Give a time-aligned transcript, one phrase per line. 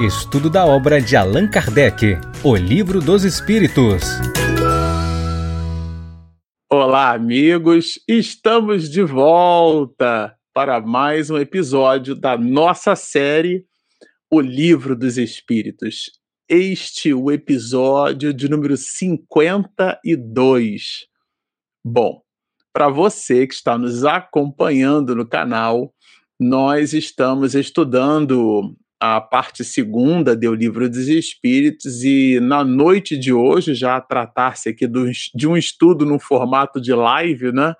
[0.00, 4.04] Estudo da obra de Allan Kardec, O Livro dos Espíritos.
[6.70, 7.98] Olá, amigos!
[8.06, 13.66] Estamos de volta para mais um episódio da nossa série
[14.30, 16.12] O Livro dos Espíritos.
[16.48, 21.08] Este é o episódio de número 52.
[21.84, 22.22] Bom,
[22.72, 25.92] para você que está nos acompanhando no canal,
[26.38, 33.74] nós estamos estudando a parte segunda do Livro dos Espíritos e na noite de hoje,
[33.74, 37.74] já tratar-se aqui do, de um estudo no formato de live, né?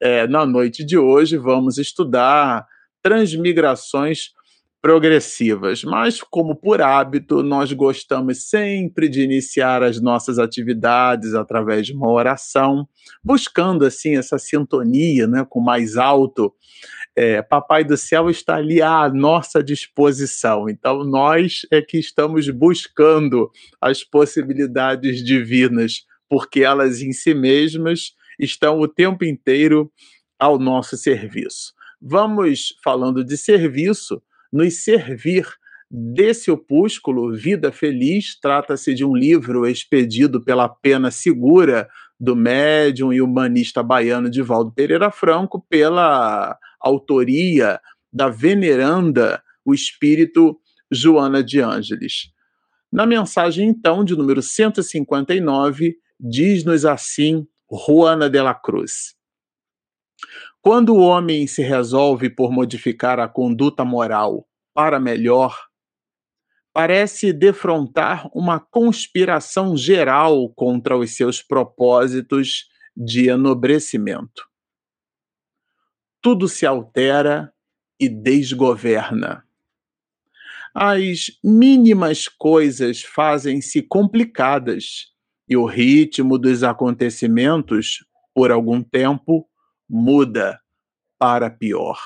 [0.00, 2.66] É, na noite de hoje vamos estudar
[3.00, 4.30] transmigrações
[4.84, 11.94] progressivas, mas como por hábito, nós gostamos sempre de iniciar as nossas atividades através de
[11.94, 12.86] uma oração,
[13.24, 16.52] buscando assim essa sintonia, né, com mais alto.
[17.16, 20.68] É, Papai do céu está ali à nossa disposição.
[20.68, 28.80] Então nós é que estamos buscando as possibilidades divinas, porque elas em si mesmas estão
[28.80, 29.90] o tempo inteiro
[30.38, 31.72] ao nosso serviço.
[32.02, 34.20] Vamos falando de serviço,
[34.54, 35.48] nos servir
[35.90, 38.38] desse opúsculo, Vida Feliz.
[38.40, 41.88] Trata-se de um livro expedido pela Pena Segura,
[42.20, 47.80] do médium e humanista baiano Divaldo Pereira Franco, pela autoria
[48.12, 50.56] da veneranda, o espírito
[50.88, 52.30] Joana de Ângeles.
[52.92, 57.44] Na mensagem, então, de número 159, diz-nos assim
[57.88, 59.13] Juana de la Cruz.
[60.64, 65.54] Quando o homem se resolve por modificar a conduta moral para melhor,
[66.72, 74.48] parece defrontar uma conspiração geral contra os seus propósitos de enobrecimento.
[76.22, 77.52] Tudo se altera
[78.00, 79.46] e desgoverna.
[80.74, 85.12] As mínimas coisas fazem-se complicadas
[85.46, 87.98] e o ritmo dos acontecimentos,
[88.34, 89.46] por algum tempo,
[89.88, 90.60] muda
[91.18, 91.98] para pior.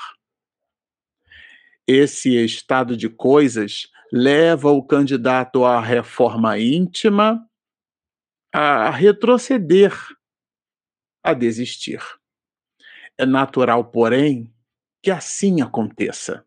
[1.87, 7.45] Esse estado de coisas leva o candidato à reforma íntima
[8.51, 9.93] a retroceder,
[11.23, 12.01] a desistir.
[13.17, 14.51] É natural, porém,
[15.03, 16.45] que assim aconteça.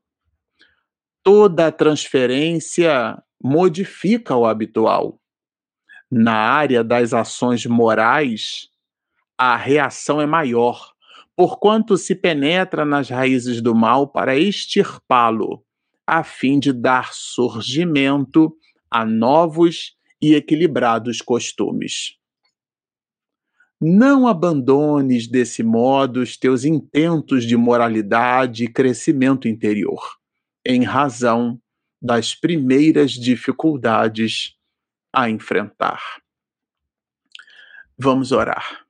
[1.22, 5.20] Toda transferência modifica o habitual.
[6.10, 8.68] Na área das ações morais,
[9.38, 10.91] a reação é maior,
[11.36, 15.64] porquanto se penetra nas raízes do mal para extirpá-lo,
[16.06, 18.54] a fim de dar surgimento
[18.90, 22.16] a novos e equilibrados costumes.
[23.80, 30.00] Não abandones desse modo os teus intentos de moralidade e crescimento interior,
[30.64, 31.60] em razão
[32.00, 34.56] das primeiras dificuldades
[35.12, 36.00] a enfrentar.
[37.98, 38.81] Vamos orar.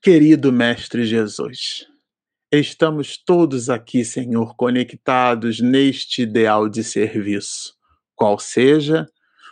[0.00, 1.84] Querido Mestre Jesus,
[2.52, 7.74] estamos todos aqui, Senhor, conectados neste ideal de serviço,
[8.14, 9.08] qual seja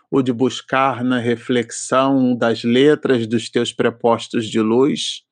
[0.08, 5.22] o de buscar na reflexão das letras dos teus prepostos de luz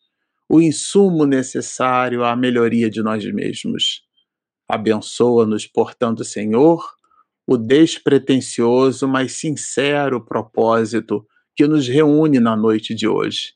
[0.48, 4.02] o insumo necessário à melhoria de nós mesmos.
[4.68, 6.84] Abençoa-nos, portanto, Senhor,
[7.46, 13.54] o despretensioso, mas sincero propósito que nos reúne na noite de hoje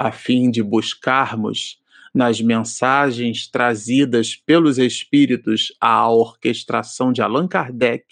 [0.00, 1.78] a fim de buscarmos
[2.14, 8.02] nas mensagens trazidas pelos espíritos à orquestração de Allan Kardec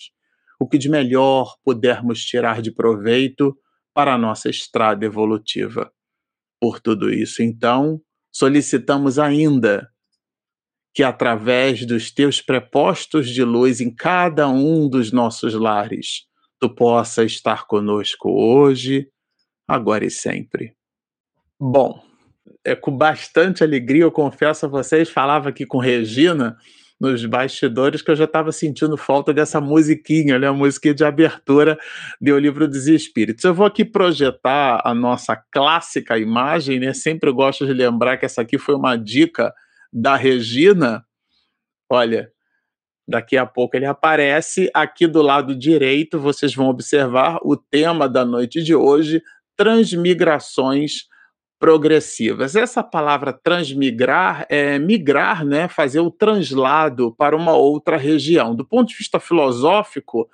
[0.60, 3.56] o que de melhor pudermos tirar de proveito
[3.94, 5.90] para a nossa estrada evolutiva.
[6.60, 8.00] Por tudo isso, então,
[8.30, 9.88] solicitamos ainda
[10.92, 16.26] que, através dos teus prepostos de luz em cada um dos nossos lares,
[16.60, 19.08] tu possa estar conosco hoje,
[19.66, 20.77] agora e sempre.
[21.60, 22.00] Bom,
[22.64, 26.56] é com bastante alegria, eu confesso a vocês, falava aqui com Regina
[27.00, 31.78] nos bastidores que eu já estava sentindo falta dessa musiquinha, né, a musiquinha de abertura
[32.20, 33.44] do Livro dos Espíritos.
[33.44, 36.92] Eu vou aqui projetar a nossa clássica imagem, né?
[36.92, 39.52] Sempre gosto de lembrar que essa aqui foi uma dica
[39.92, 41.04] da Regina.
[41.90, 42.30] Olha,
[43.06, 48.24] daqui a pouco ele aparece aqui do lado direito, vocês vão observar o tema da
[48.24, 49.22] noite de hoje,
[49.56, 51.08] transmigrações
[51.58, 52.54] progressivas.
[52.54, 58.54] Essa palavra transmigrar é migrar, né, fazer o translado para uma outra região.
[58.54, 60.28] Do ponto de vista filosófico,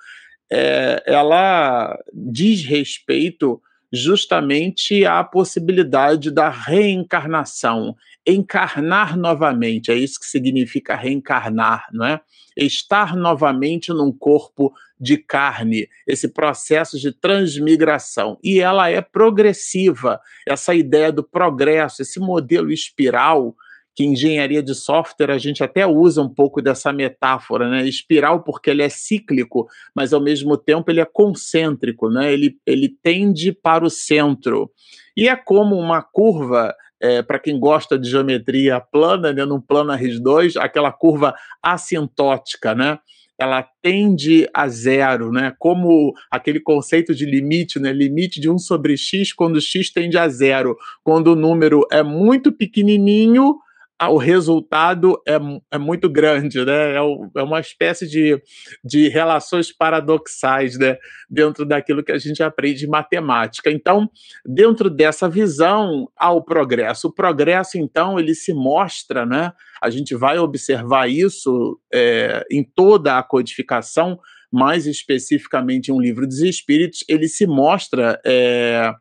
[0.51, 3.61] é, ela diz respeito
[3.91, 7.95] justamente a possibilidade da reencarnação,
[8.25, 12.21] encarnar novamente, é isso que significa reencarnar, não é?
[12.57, 18.37] Estar novamente num corpo de carne, esse processo de transmigração.
[18.43, 23.55] E ela é progressiva, essa ideia do progresso, esse modelo espiral
[23.95, 27.87] que engenharia de software a gente até usa um pouco dessa metáfora, né?
[27.87, 32.31] Espiral porque ele é cíclico, mas ao mesmo tempo ele é concêntrico, né?
[32.31, 34.69] Ele, ele tende para o centro.
[35.15, 39.45] E é como uma curva, é, para quem gosta de geometria plana, né?
[39.45, 42.99] num plano R2, aquela curva assintótica, né?
[43.37, 45.53] ela tende a zero, né?
[45.59, 47.91] Como aquele conceito de limite, né?
[47.91, 50.77] Limite de 1 sobre x quando x tende a zero.
[51.03, 53.57] Quando o número é muito pequenininho,
[54.03, 55.37] o resultado é,
[55.71, 56.93] é muito grande, né?
[56.93, 58.41] É, é, uma espécie de,
[58.83, 60.97] de relações paradoxais, né?
[61.29, 63.71] Dentro daquilo que a gente aprende em matemática.
[63.71, 64.09] Então,
[64.45, 67.07] dentro dessa visão, há o progresso.
[67.07, 69.53] O progresso, então, ele se mostra, né?
[69.81, 74.19] A gente vai observar isso é, em toda a codificação,
[74.51, 78.91] mais especificamente em um livro dos Espíritos, ele se mostra é,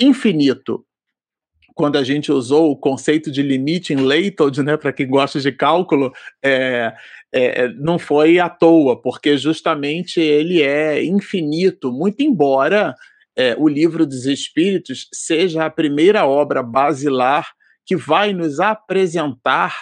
[0.00, 0.84] infinito
[1.78, 5.52] quando a gente usou o conceito de limite em Leithold, né, para quem gosta de
[5.52, 6.12] cálculo,
[6.44, 6.92] é,
[7.32, 12.96] é, não foi à toa, porque justamente ele é infinito, muito embora
[13.36, 17.48] é, o livro dos Espíritos seja a primeira obra basilar
[17.86, 19.72] que vai nos apresentar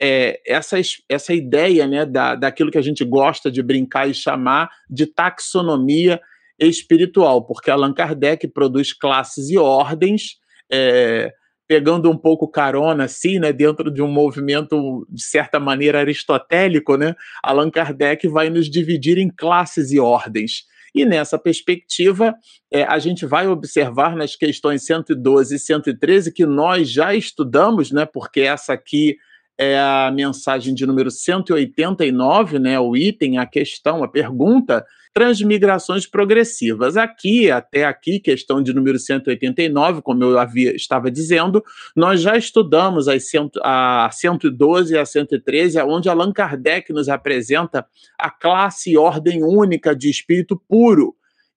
[0.00, 4.70] é, essa, essa ideia né, da, daquilo que a gente gosta de brincar e chamar
[4.88, 6.18] de taxonomia
[6.58, 10.42] espiritual, porque Allan Kardec produz classes e ordens
[10.74, 11.32] é,
[11.68, 17.14] pegando um pouco carona, assim, né, dentro de um movimento, de certa maneira, aristotélico, né,
[17.42, 20.64] Allan Kardec vai nos dividir em classes e ordens.
[20.94, 22.34] E nessa perspectiva,
[22.72, 28.04] é, a gente vai observar nas questões 112 e 113 que nós já estudamos, né,
[28.04, 29.16] porque essa aqui
[29.56, 36.96] é a mensagem de número 189, né, o item, a questão, a pergunta, transmigrações progressivas.
[36.96, 41.64] Aqui, até aqui, questão de número 189, como eu havia, estava dizendo,
[41.94, 47.86] nós já estudamos as cento, a 112 e a 113, onde Allan Kardec nos apresenta
[48.18, 51.14] a classe e ordem única de espírito puro,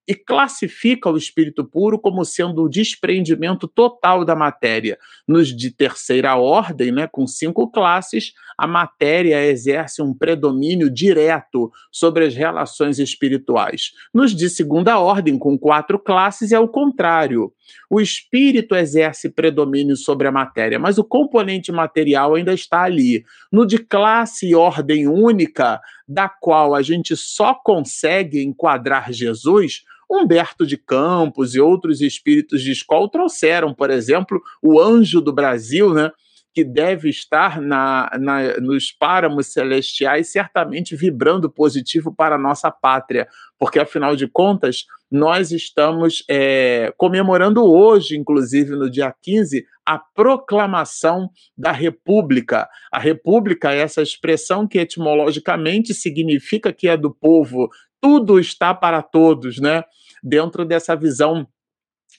[0.08, 4.98] e classifica o espírito puro como sendo o desprendimento total da matéria.
[5.26, 12.24] Nos de terceira ordem, né, com cinco classes, a matéria exerce um predomínio direto sobre
[12.24, 13.92] as relações espirituais.
[14.12, 17.52] Nos de segunda ordem, com quatro classes, é o contrário.
[17.90, 23.24] O espírito exerce predomínio sobre a matéria, mas o componente material ainda está ali.
[23.52, 25.78] No de classe e ordem única,
[26.08, 32.72] da qual a gente só consegue enquadrar Jesus, Humberto de Campos e outros espíritos de
[32.72, 36.10] escola trouxeram, por exemplo, o anjo do Brasil, né?
[36.58, 43.28] que deve estar na, na, nos páramos celestiais, certamente vibrando positivo para a nossa pátria,
[43.56, 51.30] porque afinal de contas, nós estamos é, comemorando hoje, inclusive no dia 15, a proclamação
[51.56, 52.68] da República.
[52.92, 57.70] A República é essa expressão que etimologicamente significa que é do povo,
[58.00, 59.84] tudo está para todos, né?
[60.22, 61.46] Dentro dessa visão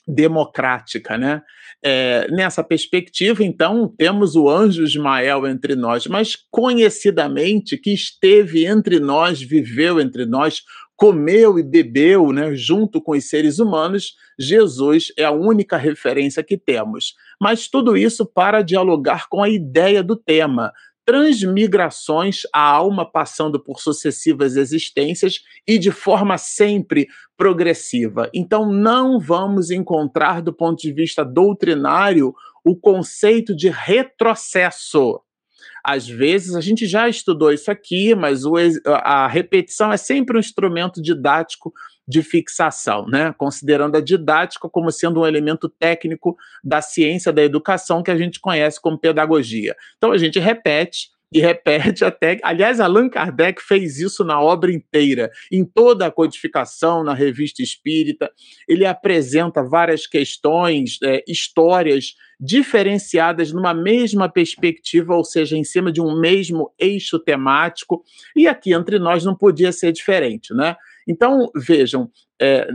[0.06, 1.42] democrática, né?
[1.82, 9.00] É, nessa perspectiva, então, temos o anjo Ismael entre nós, mas conhecidamente que esteve entre
[9.00, 10.62] nós, viveu entre nós,
[11.00, 16.58] comeu e bebeu, né, junto com os seres humanos, Jesus é a única referência que
[16.58, 17.14] temos.
[17.40, 20.70] Mas tudo isso para dialogar com a ideia do tema,
[21.04, 28.30] transmigrações, a alma passando por sucessivas existências e de forma sempre progressiva.
[28.34, 35.20] Então, não vamos encontrar, do ponto de vista doutrinário, o conceito de retrocesso.
[35.84, 38.54] Às vezes, a gente já estudou isso aqui, mas o,
[38.86, 41.72] a repetição é sempre um instrumento didático
[42.06, 43.32] de fixação, né?
[43.38, 48.40] considerando a didática como sendo um elemento técnico da ciência da educação que a gente
[48.40, 49.76] conhece como pedagogia.
[49.96, 52.38] Então a gente repete e repete até.
[52.42, 58.30] Aliás, Allan Kardec fez isso na obra inteira, em toda a codificação, na revista espírita.
[58.68, 66.00] Ele apresenta várias questões, é, histórias diferenciadas numa mesma perspectiva, ou seja, em cima de
[66.00, 68.02] um mesmo eixo temático.
[68.34, 70.76] E aqui entre nós não podia ser diferente, né?
[71.06, 72.10] Então, vejam,
[72.40, 72.68] é,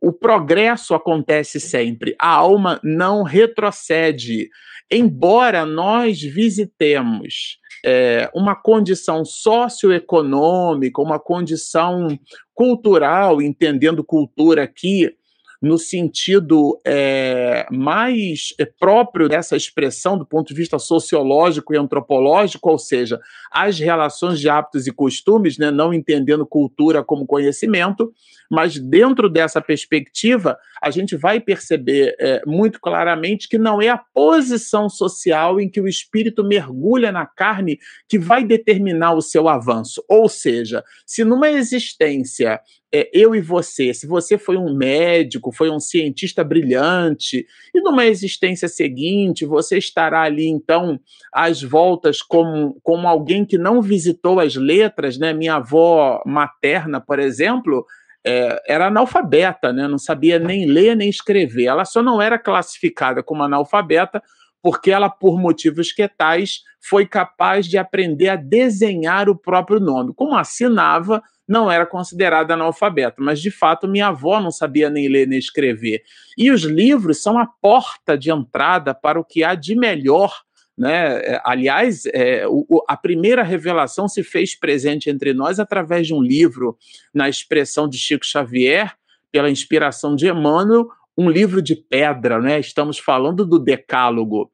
[0.00, 4.50] o progresso acontece sempre, a alma não retrocede.
[4.90, 12.18] Embora nós visitemos é, uma condição socioeconômica, uma condição
[12.54, 15.14] cultural, entendendo cultura aqui,
[15.60, 22.70] no sentido é, mais é, próprio dessa expressão do ponto de vista sociológico e antropológico,
[22.70, 28.12] ou seja, as relações de hábitos e costumes, né, não entendendo cultura como conhecimento,
[28.50, 33.98] mas dentro dessa perspectiva, a gente vai perceber é, muito claramente que não é a
[33.98, 40.02] posição social em que o espírito mergulha na carne que vai determinar o seu avanço.
[40.08, 42.60] Ou seja, se numa existência
[42.92, 48.06] é, eu e você, se você foi um médico, foi um cientista brilhante, e numa
[48.06, 50.98] existência seguinte você estará ali, então,
[51.32, 55.32] às voltas como, como alguém que não visitou as letras, né?
[55.32, 57.84] Minha avó materna, por exemplo,
[58.26, 59.86] é, era analfabeta, né?
[59.86, 61.64] não sabia nem ler nem escrever.
[61.66, 64.22] Ela só não era classificada como analfabeta
[64.62, 70.12] porque ela, por motivos que tais, foi capaz de aprender a desenhar o próprio nome.
[70.14, 75.26] Como assinava, não era considerada analfabeta, mas de fato minha avó não sabia nem ler
[75.26, 76.02] nem escrever.
[76.36, 80.32] E os livros são a porta de entrada para o que há de melhor
[80.78, 81.18] né?
[81.22, 86.22] É, aliás, é, o, a primeira revelação se fez presente entre nós através de um
[86.22, 86.78] livro,
[87.12, 88.94] na expressão de Chico Xavier,
[89.32, 92.60] pela inspiração de Emmanuel, um livro de pedra, né?
[92.60, 94.52] Estamos falando do Decálogo.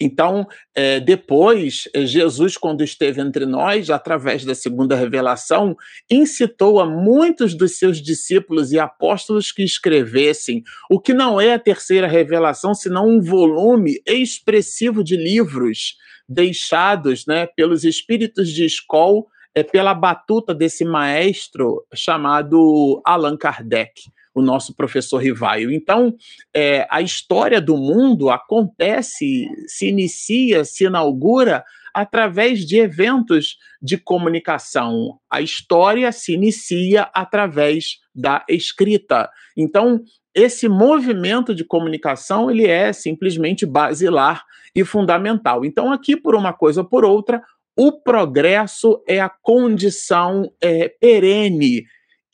[0.00, 5.76] Então, é, depois, é, Jesus, quando esteve entre nós, através da segunda revelação,
[6.10, 11.58] incitou a muitos dos seus discípulos e apóstolos que escrevessem o que não é a
[11.58, 15.96] terceira revelação, senão um volume expressivo de livros
[16.28, 19.22] deixados né, pelos espíritos de escola,
[19.54, 25.72] é, pela batuta desse maestro chamado Allan Kardec o nosso professor Rivaio.
[25.72, 26.14] Então,
[26.54, 31.64] é, a história do mundo acontece, se inicia, se inaugura
[31.94, 35.18] através de eventos de comunicação.
[35.32, 39.30] A história se inicia através da escrita.
[39.56, 40.02] Então,
[40.34, 45.64] esse movimento de comunicação ele é simplesmente basilar e fundamental.
[45.64, 47.42] Então, aqui por uma coisa ou por outra,
[47.74, 51.84] o progresso é a condição é, perene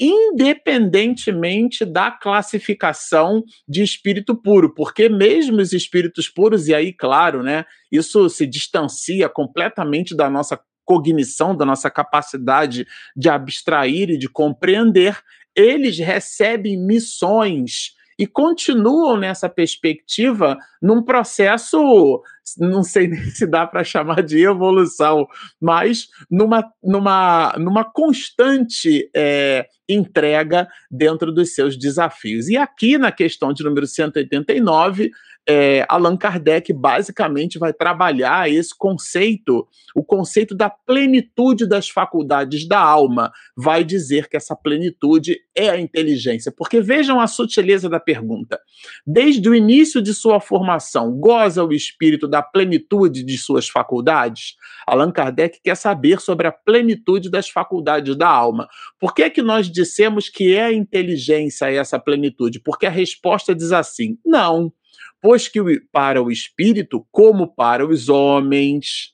[0.04, 7.64] independentemente da classificação de espírito puro, porque mesmo os espíritos puros, e aí, claro, né,
[7.90, 12.85] isso se distancia completamente da nossa cognição, da nossa capacidade
[13.16, 15.16] de abstrair e de compreender,
[15.54, 17.92] eles recebem missões
[18.23, 22.23] e continuam nessa perspectiva num processo,
[22.57, 25.26] não sei nem se dá para chamar de evolução,
[25.61, 32.49] mas numa, numa, numa constante é, entrega dentro dos seus desafios.
[32.49, 35.11] E aqui na questão de número 189,
[35.49, 42.78] é, Allan Kardec basicamente vai trabalhar esse conceito, o conceito da plenitude das faculdades da
[42.78, 43.32] alma.
[43.56, 46.52] Vai dizer que essa plenitude é a inteligência.
[46.56, 48.61] Porque vejam a sutileza da pergunta.
[49.04, 54.54] Desde o início de sua formação, goza o espírito da plenitude de suas faculdades?
[54.87, 58.68] Allan Kardec quer saber sobre a plenitude das faculdades da alma.
[58.99, 62.61] Por que é que nós dissemos que é a inteligência essa plenitude?
[62.61, 64.72] Porque a resposta diz assim: não
[65.20, 65.61] pois que
[65.92, 69.12] para o espírito, como para os homens,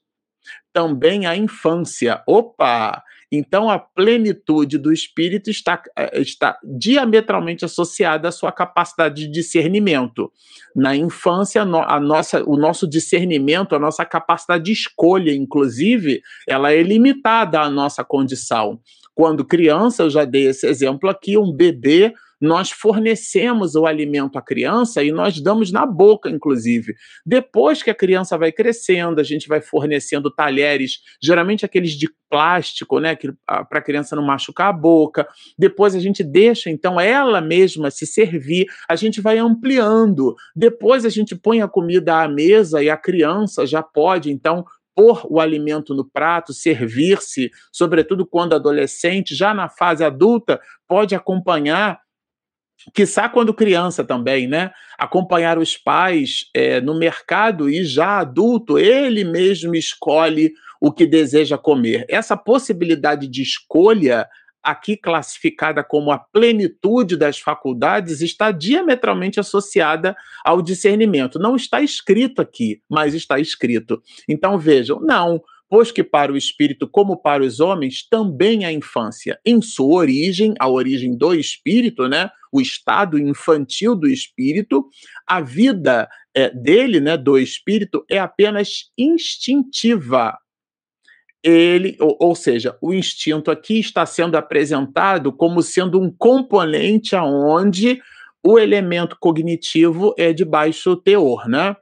[0.73, 2.23] também a infância.
[2.26, 3.02] Opa!
[3.30, 10.32] Então, a plenitude do espírito está, eh, está diametralmente associada à sua capacidade de discernimento.
[10.75, 16.82] Na infância, a nossa, o nosso discernimento, a nossa capacidade de escolha, inclusive, ela é
[16.82, 18.80] limitada à nossa condição.
[19.14, 24.42] Quando criança, eu já dei esse exemplo aqui, um bebê nós fornecemos o alimento à
[24.42, 26.95] criança e nós damos na boca, inclusive.
[27.25, 33.00] Depois que a criança vai crescendo, a gente vai fornecendo talheres, geralmente aqueles de plástico,
[33.00, 33.16] né,
[33.47, 35.26] para a criança não machucar a boca.
[35.59, 40.35] Depois a gente deixa, então, ela mesma se servir, a gente vai ampliando.
[40.54, 44.64] Depois a gente põe a comida à mesa e a criança já pode, então,
[44.95, 52.00] pôr o alimento no prato, servir-se, sobretudo quando adolescente, já na fase adulta, pode acompanhar
[52.94, 54.70] Quiçá quando criança também, né?
[54.99, 61.58] Acompanhar os pais é, no mercado e já adulto, ele mesmo escolhe o que deseja
[61.58, 62.06] comer.
[62.08, 64.28] Essa possibilidade de escolha,
[64.62, 71.38] aqui classificada como a plenitude das faculdades, está diametralmente associada ao discernimento.
[71.38, 74.00] Não está escrito aqui, mas está escrito.
[74.28, 79.38] Então vejam, não pois que para o espírito, como para os homens, também a infância,
[79.44, 84.88] em sua origem, a origem do espírito, né, o estado infantil do espírito,
[85.26, 90.38] a vida é, dele, né, do espírito, é apenas instintiva.
[91.42, 98.00] Ele, ou, ou seja, o instinto aqui está sendo apresentado como sendo um componente aonde
[98.44, 101.76] o elemento cognitivo é de baixo teor, né?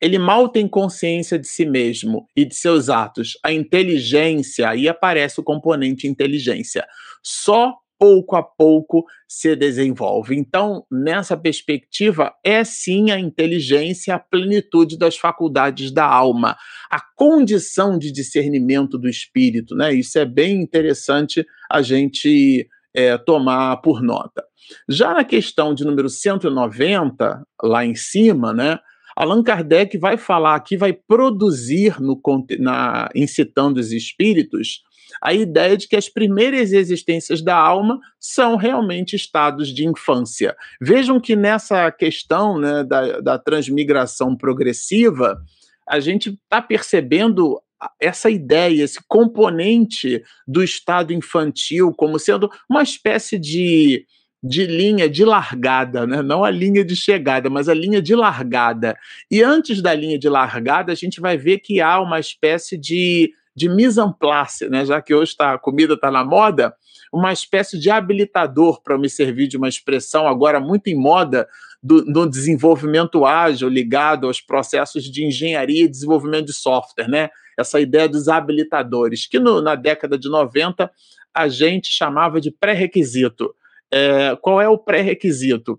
[0.00, 3.38] Ele mal tem consciência de si mesmo e de seus atos.
[3.44, 6.86] A inteligência, aí aparece o componente inteligência.
[7.22, 10.36] Só pouco a pouco se desenvolve.
[10.36, 16.56] Então, nessa perspectiva, é sim a inteligência, a plenitude das faculdades da alma,
[16.90, 19.92] a condição de discernimento do espírito, né?
[19.92, 24.44] Isso é bem interessante a gente é, tomar por nota.
[24.88, 28.78] Já na questão de número 190, lá em cima, né?
[29.20, 32.20] Allan Kardec vai falar aqui, vai produzir no,
[32.60, 34.84] na, incitando os espíritos
[35.20, 40.54] a ideia de que as primeiras existências da alma são realmente estados de infância.
[40.80, 45.42] Vejam que nessa questão né, da, da transmigração progressiva,
[45.88, 47.60] a gente está percebendo
[48.00, 54.06] essa ideia, esse componente do estado infantil como sendo uma espécie de,
[54.42, 56.22] de linha de largada, né?
[56.22, 58.96] não a linha de chegada, mas a linha de largada.
[59.30, 63.32] E antes da linha de largada, a gente vai ver que há uma espécie de
[63.58, 64.86] de mise en place, né?
[64.86, 66.72] já que hoje tá, a comida está na moda,
[67.12, 71.48] uma espécie de habilitador, para me servir de uma expressão agora muito em moda,
[71.82, 77.30] do, do, desenvolvimento ágil ligado aos processos de engenharia e desenvolvimento de software, né?
[77.56, 80.90] Essa ideia dos habilitadores, que no, na década de 90
[81.32, 83.54] a gente chamava de pré-requisito.
[83.92, 85.78] É, qual é o pré-requisito?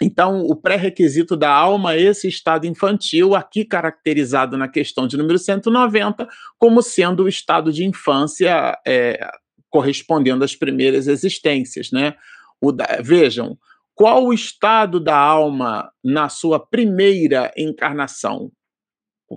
[0.00, 5.38] Então, o pré-requisito da alma é esse estado infantil, aqui caracterizado na questão de número
[5.38, 9.28] 190, como sendo o estado de infância é,
[9.68, 11.90] correspondendo às primeiras existências.
[11.90, 12.14] Né?
[12.74, 13.58] Da, vejam,
[13.92, 18.52] qual o estado da alma na sua primeira encarnação?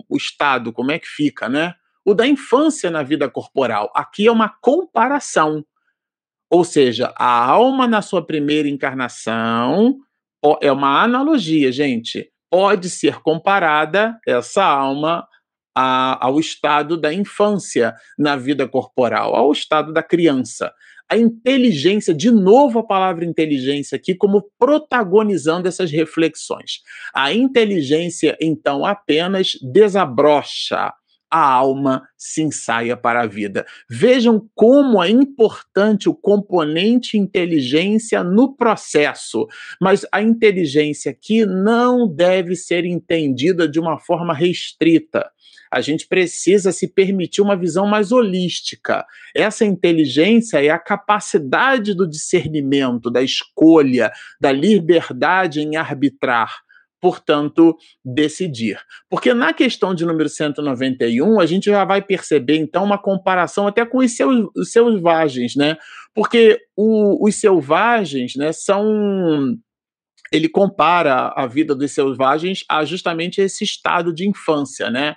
[0.08, 1.74] O estado, como é que fica, né?
[2.04, 3.92] O da infância na vida corporal.
[3.94, 5.64] Aqui é uma comparação.
[6.52, 9.96] Ou seja, a alma na sua primeira encarnação
[10.60, 12.30] é uma analogia, gente.
[12.50, 15.26] Pode ser comparada essa alma
[15.74, 20.70] a, ao estado da infância na vida corporal, ao estado da criança.
[21.10, 26.80] A inteligência, de novo a palavra inteligência aqui, como protagonizando essas reflexões.
[27.14, 30.92] A inteligência, então, apenas desabrocha
[31.32, 33.64] a alma se ensaia para a vida.
[33.88, 39.48] Vejam como é importante o componente inteligência no processo,
[39.80, 45.30] mas a inteligência aqui não deve ser entendida de uma forma restrita.
[45.72, 49.06] A gente precisa se permitir uma visão mais holística.
[49.34, 56.60] Essa inteligência é a capacidade do discernimento, da escolha, da liberdade em arbitrar
[57.02, 58.80] portanto, decidir.
[59.10, 63.84] Porque na questão de número 191, a gente já vai perceber, então, uma comparação até
[63.84, 65.76] com os, seus, os selvagens, né?
[66.14, 69.58] Porque o, os selvagens, né, são
[70.30, 75.16] ele compara a vida dos selvagens a justamente esse estado de infância, né?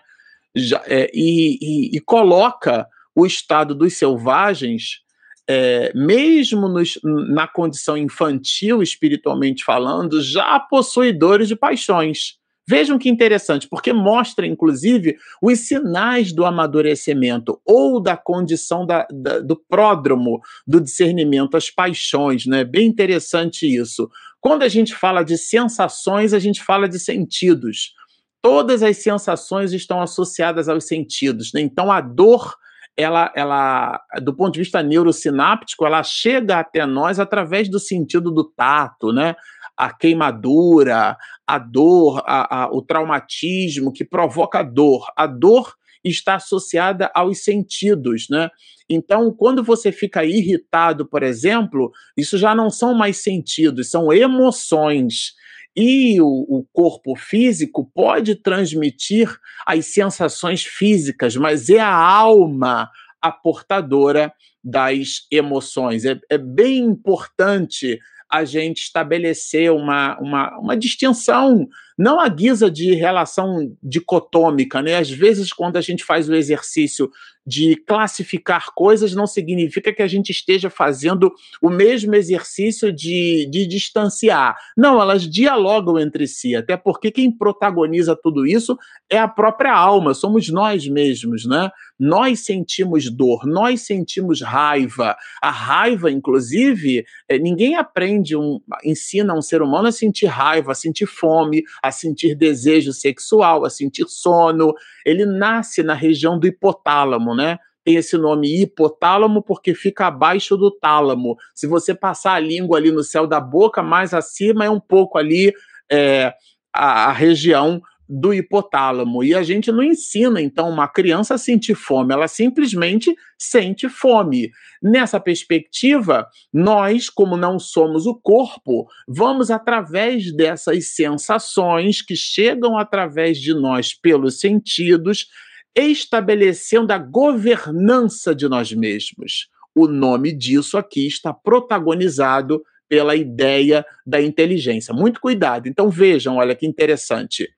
[0.56, 5.02] Já, é, e, e, e, coloca o estado dos selvagens
[5.47, 12.38] é, mesmo nos, na condição infantil, espiritualmente falando, já possuidores de paixões.
[12.67, 19.39] Vejam que interessante, porque mostra, inclusive, os sinais do amadurecimento ou da condição da, da,
[19.39, 22.63] do pródromo do discernimento, as paixões, né?
[22.63, 24.10] Bem interessante isso.
[24.41, 27.93] Quando a gente fala de sensações, a gente fala de sentidos.
[28.41, 31.62] Todas as sensações estão associadas aos sentidos, né?
[31.62, 32.55] Então, a dor
[32.97, 38.43] ela, ela, do ponto de vista neurosináptico, ela chega até nós através do sentido do
[38.43, 39.36] tato, né?
[39.77, 45.05] A queimadura, a dor, a, a, o traumatismo que provoca dor.
[45.17, 48.49] A dor está associada aos sentidos, né?
[48.89, 55.34] Então, quando você fica irritado, por exemplo, isso já não são mais sentidos, são emoções.
[55.76, 62.90] E o, o, corpo físico pode transmitir as sensações físicas, mas é a alma
[63.22, 64.32] a portadora
[64.64, 66.06] das emoções.
[66.06, 68.00] É, é bem importante
[68.38, 71.67] a gente estabelecer uma, uma, uma distinção,
[71.98, 74.98] não à guisa de relação dicotômica, né?
[74.98, 77.10] Às vezes, quando a gente faz o exercício
[77.48, 83.67] de classificar coisas, não significa que a gente esteja fazendo o mesmo exercício de, de
[83.67, 84.58] distanciar.
[84.76, 88.78] Não, elas dialogam entre si, até porque quem protagoniza tudo isso
[89.10, 91.69] é a própria alma, somos nós mesmos, né?
[91.99, 95.15] Nós sentimos dor, nós sentimos raiva.
[95.41, 100.75] A raiva, inclusive, é, ninguém aprende, um, ensina um ser humano a sentir raiva, a
[100.75, 104.73] sentir fome, a sentir desejo sexual, a sentir sono.
[105.05, 107.60] Ele nasce na região do hipotálamo, né?
[107.86, 111.38] tem esse nome hipotálamo porque fica abaixo do tálamo.
[111.53, 115.19] Se você passar a língua ali no céu da boca, mais acima é um pouco
[115.19, 115.53] ali
[115.89, 116.34] é,
[116.73, 119.24] a, a região do hipotálamo.
[119.24, 124.52] E a gente não ensina, então, uma criança a sentir fome, ela simplesmente sente fome.
[124.82, 133.38] Nessa perspectiva, nós, como não somos o corpo, vamos através dessas sensações que chegam através
[133.39, 135.28] de nós pelos sentidos,
[135.76, 139.50] estabelecendo a governança de nós mesmos.
[139.74, 144.93] O nome disso aqui está protagonizado pela ideia da inteligência.
[144.93, 145.67] Muito cuidado.
[145.67, 147.50] Então vejam, olha que interessante.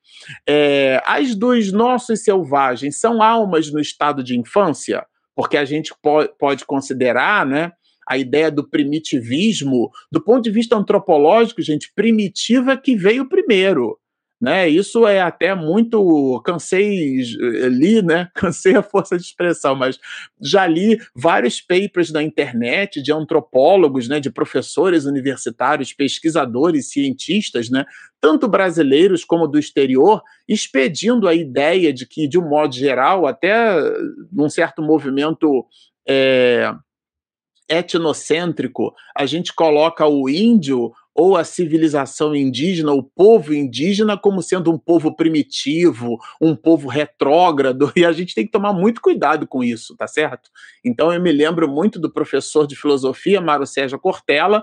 [0.48, 6.28] É, as dos nossos selvagens são almas no estado de infância, porque a gente po
[6.38, 7.72] pode considerar, né?
[8.08, 13.98] A ideia do primitivismo, do ponto de vista antropológico, gente, primitiva que veio primeiro
[14.40, 14.68] né?
[14.68, 18.30] Isso é até muito cansei eh, li, né?
[18.34, 19.98] Cansei a força de expressão, mas
[20.40, 27.84] já li vários papers na internet de antropólogos, né, de professores universitários, pesquisadores, cientistas, né,
[28.20, 33.52] tanto brasileiros como do exterior, expedindo a ideia de que, de um modo geral, até
[34.32, 35.66] num certo movimento
[36.08, 36.72] é,
[37.68, 44.70] etnocêntrico, a gente coloca o índio ou a civilização indígena, o povo indígena, como sendo
[44.70, 49.64] um povo primitivo, um povo retrógrado, e a gente tem que tomar muito cuidado com
[49.64, 50.48] isso, tá certo?
[50.84, 54.62] Então eu me lembro muito do professor de filosofia, Mário Sérgio Cortella,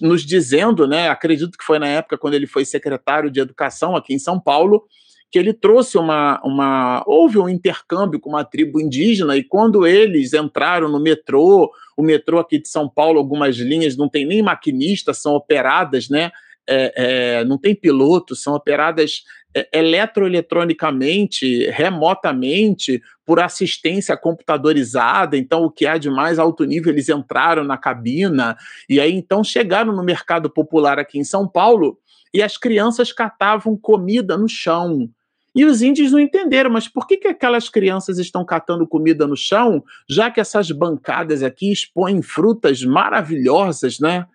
[0.00, 4.14] nos dizendo, né, acredito que foi na época quando ele foi secretário de educação aqui
[4.14, 4.84] em São Paulo,
[5.32, 7.02] que ele trouxe uma, uma.
[7.06, 12.38] Houve um intercâmbio com uma tribo indígena, e quando eles entraram no metrô, o metrô
[12.38, 16.30] aqui de São Paulo, algumas linhas não tem nem maquinista, são operadas, né?
[16.68, 16.92] É,
[17.40, 19.24] é, não tem piloto, são operadas
[19.54, 25.36] é, eletroeletronicamente, remotamente, por assistência computadorizada.
[25.36, 28.56] Então, o que há de mais alto nível, eles entraram na cabina,
[28.88, 31.98] e aí então chegaram no mercado popular aqui em São Paulo
[32.32, 35.08] e as crianças catavam comida no chão.
[35.54, 39.36] E os índios não entenderam, mas por que, que aquelas crianças estão catando comida no
[39.36, 44.26] chão, já que essas bancadas aqui expõem frutas maravilhosas, né?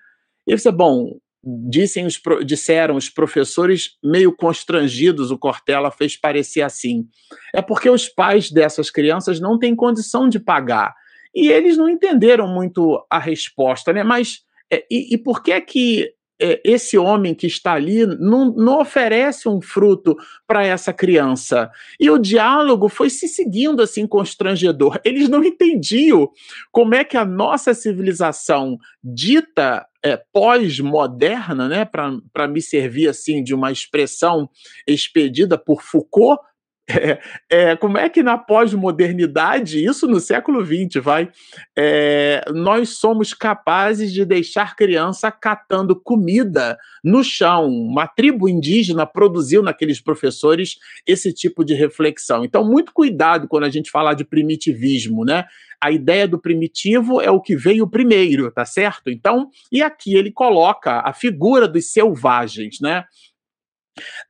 [0.46, 7.08] E você, bom, dissem os, disseram os professores meio constrangidos, o Cortella fez parecer assim.
[7.54, 10.94] É porque os pais dessas crianças não têm condição de pagar.
[11.34, 14.04] E eles não entenderam muito a resposta, né?
[14.04, 18.80] Mas é, e, e por que que é, esse homem que está ali não, não
[18.80, 21.70] oferece um fruto para essa criança.
[22.00, 25.00] E o diálogo foi se seguindo assim constrangedor.
[25.04, 26.30] Eles não entendiam
[26.72, 33.54] como é que a nossa civilização dita é, pós-moderna, né, para me servir assim de
[33.54, 34.50] uma expressão
[34.88, 36.42] expedida por Foucault,
[36.90, 37.20] é,
[37.50, 41.30] é, como é que na pós-modernidade, isso no século XX, vai,
[41.78, 47.68] é, nós somos capazes de deixar criança catando comida no chão?
[47.68, 52.46] Uma tribo indígena produziu naqueles professores esse tipo de reflexão.
[52.46, 55.46] Então, muito cuidado quando a gente falar de primitivismo, né?
[55.80, 59.12] A ideia do primitivo é o que veio primeiro, tá certo?
[59.12, 63.04] Então, e aqui ele coloca a figura dos selvagens, né?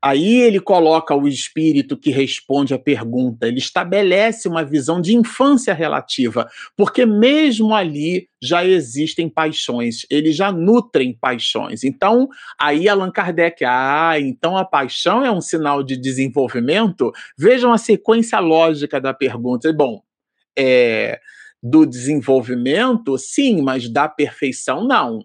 [0.02, 5.74] Aí ele coloca o espírito que responde à pergunta, ele estabelece uma visão de infância
[5.74, 11.84] relativa, porque mesmo ali já existem paixões, eles já nutrem paixões.
[11.84, 12.28] Então,
[12.60, 17.12] aí Allan Kardec, ah, então a paixão é um sinal de desenvolvimento?
[17.38, 19.72] Vejam a sequência lógica da pergunta.
[19.74, 20.02] Bom,
[20.58, 21.20] é,
[21.62, 25.20] do desenvolvimento, sim, mas da perfeição, não.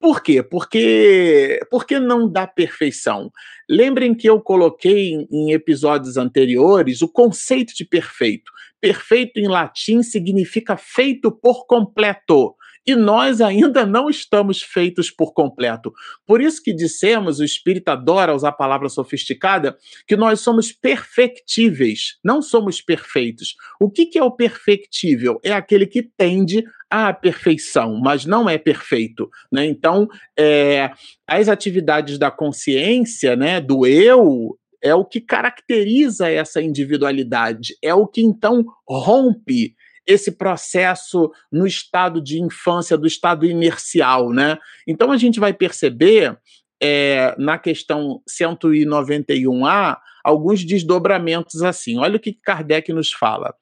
[0.00, 0.42] Por quê?
[0.42, 3.32] Porque, porque não dá perfeição.
[3.68, 8.50] Lembrem que eu coloquei em, episódios anteriores o conceito de perfeito.
[8.80, 12.54] Perfeito em latim significa feito por completo
[12.88, 15.92] e nós ainda não estamos feitos por completo.
[16.26, 22.16] Por isso que dissemos, o espírito adora usar a palavra sofisticada, que nós somos perfectíveis,
[22.24, 23.56] não somos perfeitos.
[23.78, 25.38] O que, que é o perfectível?
[25.44, 29.30] É aquele que tende à perfeição, mas não é perfeito.
[29.52, 29.66] Né?
[29.66, 30.90] Então, é,
[31.26, 38.06] as atividades da consciência, né, do eu, é o que caracteriza essa individualidade, é o
[38.06, 39.74] que então rompe
[40.06, 44.56] esse processo no estado de infância, do estado inercial, né?
[44.86, 46.38] Então a gente vai perceber
[46.80, 51.98] é, na questão 191A alguns desdobramentos assim.
[51.98, 53.54] Olha o que Kardec nos fala.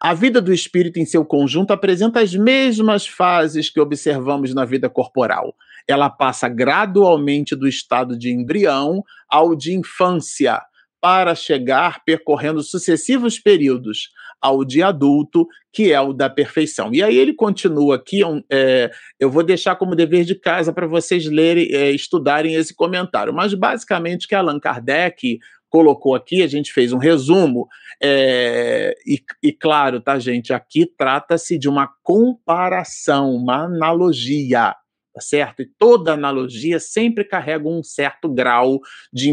[0.00, 4.88] A vida do espírito em seu conjunto apresenta as mesmas fases que observamos na vida
[4.88, 5.54] corporal.
[5.88, 10.60] Ela passa gradualmente do estado de embrião ao de infância,
[11.06, 14.10] para chegar percorrendo sucessivos períodos
[14.40, 16.90] ao dia adulto, que é o da perfeição.
[16.92, 21.26] E aí ele continua aqui, é, eu vou deixar como dever de casa para vocês
[21.26, 26.92] lerem, é, estudarem esse comentário, mas basicamente que Allan Kardec colocou aqui, a gente fez
[26.92, 27.66] um resumo,
[28.02, 34.74] é, e, e, claro, tá, gente, aqui trata-se de uma comparação, uma analogia,
[35.14, 35.62] tá certo?
[35.62, 38.80] E toda analogia sempre carrega um certo grau
[39.12, 39.30] de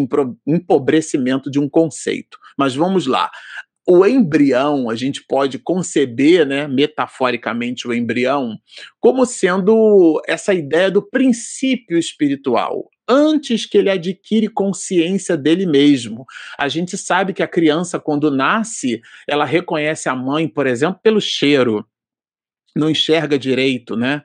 [0.48, 2.38] empobrecimento de um conceito.
[2.58, 3.30] Mas vamos lá.
[3.86, 8.58] O embrião, a gente pode conceber, né, metaforicamente, o embrião
[8.98, 16.26] como sendo essa ideia do princípio espiritual antes que ele adquire consciência dele mesmo.
[16.58, 21.20] A gente sabe que a criança, quando nasce, ela reconhece a mãe, por exemplo, pelo
[21.20, 21.86] cheiro,
[22.76, 24.24] não enxerga direito, né?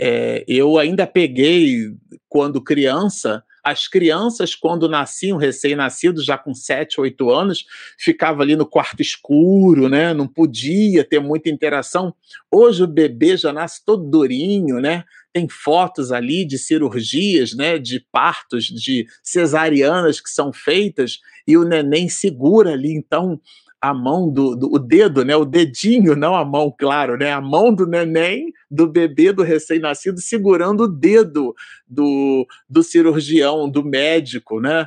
[0.00, 1.92] É, eu ainda peguei,
[2.28, 7.66] quando criança, as crianças, quando nasciam, recém-nascidos, já com 7, 8 anos,
[7.98, 10.14] ficava ali no quarto escuro, né?
[10.14, 12.14] Não podia ter muita interação.
[12.50, 15.04] Hoje o bebê já nasce todo durinho, né?
[15.32, 17.78] Tem fotos ali de cirurgias, né?
[17.78, 22.92] De partos, de cesarianas que são feitas e o neném segura ali.
[22.92, 23.40] Então,
[23.80, 25.36] a mão do, do, o dedo, né?
[25.36, 27.32] O dedinho, não a mão, claro, né?
[27.32, 31.54] A mão do neném, do bebê, do recém-nascido, segurando o dedo
[31.86, 34.86] do, do cirurgião, do médico, né?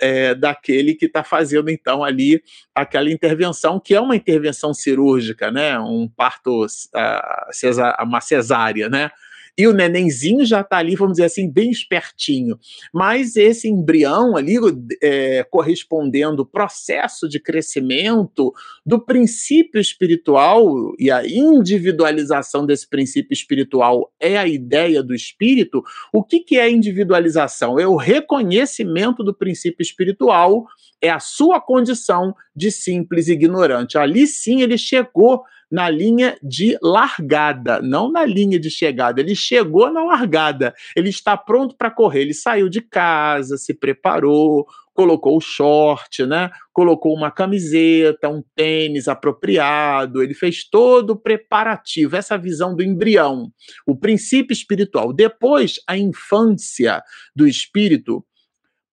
[0.00, 2.42] É, daquele que está fazendo então ali
[2.74, 5.78] aquela intervenção que é uma intervenção cirúrgica, né?
[5.78, 9.10] Um parto, uh, uma cesárea, né?
[9.56, 12.58] E o nenenzinho já está ali, vamos dizer assim, bem espertinho.
[12.92, 14.56] Mas esse embrião ali,
[15.00, 18.52] é, correspondendo ao processo de crescimento
[18.84, 26.22] do princípio espiritual e a individualização desse princípio espiritual é a ideia do espírito, o
[26.22, 27.78] que, que é individualização?
[27.78, 30.66] É o reconhecimento do princípio espiritual,
[31.00, 33.96] é a sua condição de simples ignorante.
[33.98, 35.42] Ali sim ele chegou
[35.74, 39.20] na linha de largada, não na linha de chegada.
[39.20, 42.20] Ele chegou na largada, ele está pronto para correr.
[42.20, 46.48] Ele saiu de casa, se preparou, colocou o short, né?
[46.72, 53.50] Colocou uma camiseta, um tênis apropriado, ele fez todo o preparativo, essa visão do embrião,
[53.84, 55.12] o princípio espiritual.
[55.12, 57.02] Depois, a infância
[57.34, 58.24] do espírito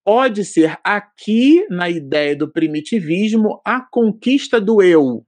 [0.03, 5.23] pode ser aqui na ideia do primitivismo a conquista do eu,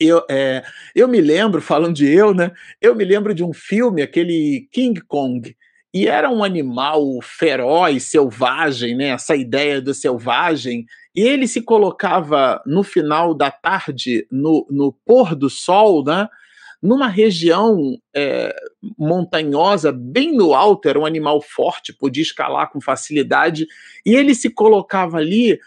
[0.00, 2.52] eu, é, eu me lembro, falando de eu, né?
[2.80, 5.54] Eu me lembro de um filme, aquele King Kong,
[5.94, 9.08] e era um animal feroz, selvagem, né?
[9.08, 10.86] Essa ideia do selvagem.
[11.14, 16.28] E ele se colocava no final da tarde, no, no pôr do sol, né?
[16.82, 18.52] Numa região é,
[18.98, 23.66] montanhosa, bem no alto, era um animal forte, podia escalar com facilidade,
[24.04, 25.60] e ele se colocava ali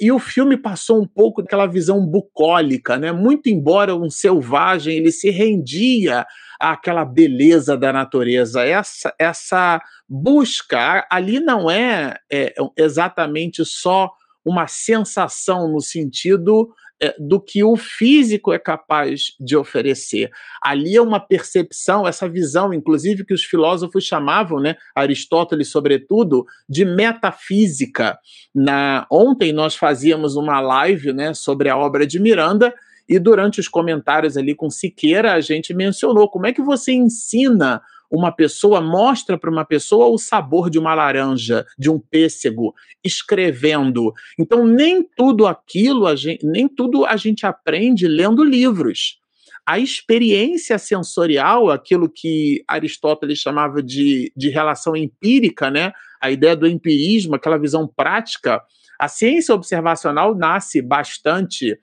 [0.00, 3.10] e o filme passou um pouco daquela visão bucólica, né?
[3.10, 6.26] Muito embora um selvagem, ele se rendia
[6.60, 8.62] àquela beleza da natureza.
[8.62, 14.10] Essa, essa busca ali não é, é exatamente só
[14.44, 16.68] uma sensação no sentido
[17.02, 20.30] é, do que o físico é capaz de oferecer.
[20.62, 26.84] Ali é uma percepção, essa visão, inclusive, que os filósofos chamavam, né, Aristóteles, sobretudo, de
[26.84, 28.16] metafísica.
[28.54, 32.72] Na, ontem nós fazíamos uma live né, sobre a obra de Miranda.
[33.08, 37.82] E durante os comentários ali com Siqueira, a gente mencionou como é que você ensina
[38.12, 44.12] uma pessoa mostra para uma pessoa o sabor de uma laranja, de um pêssego, escrevendo.
[44.38, 49.18] Então nem tudo aquilo, gente, nem tudo a gente aprende lendo livros.
[49.64, 55.92] A experiência sensorial, aquilo que Aristóteles chamava de, de relação empírica, né?
[56.20, 58.62] a ideia do empirismo, aquela visão prática,
[58.98, 61.76] a ciência observacional nasce bastante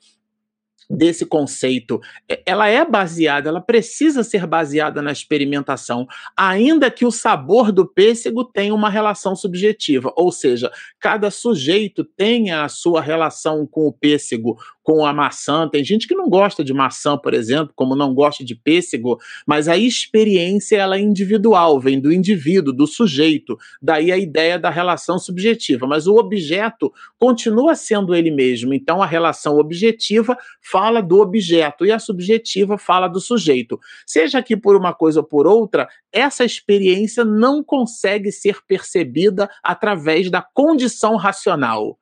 [0.89, 7.12] desse conceito, é, ela é baseada, ela precisa ser baseada na experimentação, ainda que o
[7.12, 13.67] sabor do pêssego tenha uma relação subjetiva, ou seja, cada sujeito tenha a sua relação
[13.67, 14.58] com o pêssego,
[14.89, 15.69] com a maçã.
[15.69, 19.67] Tem gente que não gosta de maçã, por exemplo, como não gosta de pêssego, mas
[19.67, 23.56] a experiência ela é individual, vem do indivíduo, do sujeito.
[23.80, 28.73] Daí a ideia da relação subjetiva, mas o objeto continua sendo ele mesmo.
[28.73, 33.80] Então a relação objetiva fala do objeto e a subjetiva fala do sujeito.
[34.08, 40.32] Seja que por uma coisa ou por outra, essa experiência não consegue ser percebida através
[40.32, 41.95] da condição racional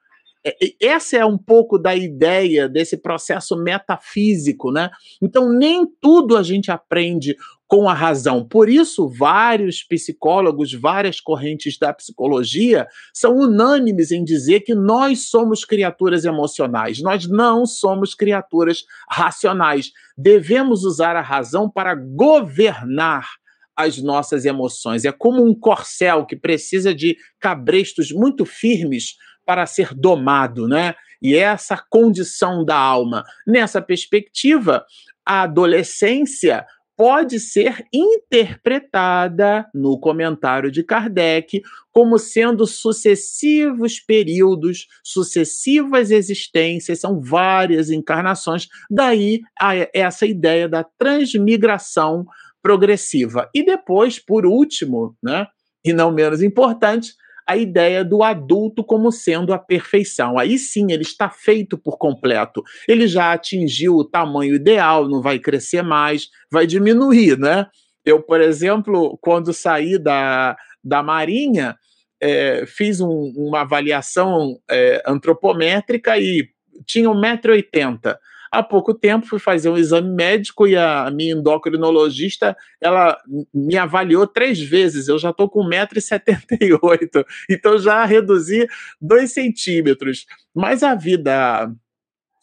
[0.81, 4.89] essa é um pouco da ideia desse processo metafísico, né?
[5.21, 7.35] Então, nem tudo a gente aprende
[7.67, 8.47] com a razão.
[8.47, 15.65] Por isso, vários psicólogos, várias correntes da psicologia são unânimes em dizer que nós somos
[15.65, 19.91] criaturas emocionais, nós não somos criaturas racionais.
[20.17, 23.27] Devemos usar a razão para governar
[23.75, 25.05] as nossas emoções.
[25.05, 29.15] É como um corcel que precisa de cabrestos muito firmes
[29.47, 30.93] para ser domado, né?
[31.21, 33.23] E é essa condição da alma.
[33.47, 34.85] Nessa perspectiva,
[35.25, 36.65] a adolescência
[36.97, 41.61] pode ser interpretada no comentário de Kardec
[41.93, 52.25] como sendo sucessivos períodos, sucessivas existências, são várias encarnações, daí a, essa ideia da transmigração
[52.61, 53.47] progressiva.
[53.53, 55.47] E depois, por último, né,
[55.85, 57.13] e não menos importante,
[57.47, 60.37] a ideia do adulto como sendo a perfeição.
[60.37, 62.61] Aí sim, ele está feito por completo.
[62.87, 67.67] Ele já atingiu o tamanho ideal, não vai crescer mais, vai diminuir, né?
[68.05, 71.75] Eu, por exemplo, quando saí da, da Marinha,
[72.21, 76.49] é, fiz um, uma avaliação é, antropométrica e
[76.85, 78.17] tinha 1,80m.
[78.57, 83.15] Há pouco tempo fui fazer um exame médico e a minha endocrinologista ela
[83.53, 85.07] me avaliou três vezes.
[85.07, 88.67] Eu já estou com 1,78m, então já reduzi
[88.99, 90.25] dois centímetros.
[90.55, 91.71] Mas a vida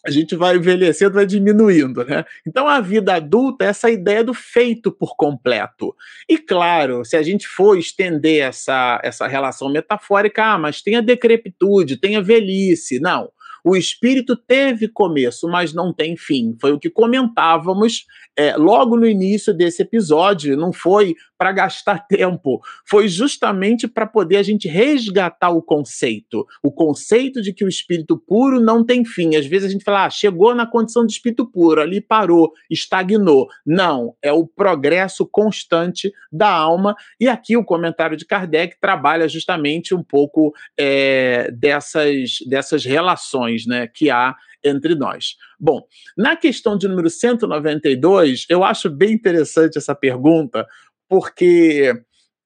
[0.07, 2.25] a gente vai envelhecendo, vai diminuindo, né?
[2.47, 5.97] Então a vida adulta é essa ideia do feito por completo.
[6.29, 11.01] E claro, se a gente for estender essa, essa relação metafórica, ah, mas tem a
[11.01, 13.01] decrepitude, tem a velhice.
[13.01, 13.33] Não.
[13.65, 16.55] O espírito teve começo, mas não tem fim.
[16.61, 18.05] Foi o que comentávamos
[18.37, 20.57] é, logo no início desse episódio.
[20.57, 26.47] Não foi para gastar tempo, foi justamente para poder a gente resgatar o conceito.
[26.63, 29.37] O conceito de que o espírito puro não tem fim.
[29.37, 33.49] Às vezes a gente fala, ah, chegou na condição de espírito puro, ali parou, estagnou.
[33.65, 36.95] Não, é o progresso constante da alma.
[37.19, 43.87] E aqui o comentário de Kardec trabalha justamente um pouco é, dessas, dessas relações né,
[43.87, 45.37] que há entre nós.
[45.59, 45.83] Bom,
[46.17, 50.67] na questão de número 192, eu acho bem interessante essa pergunta,
[51.09, 51.93] porque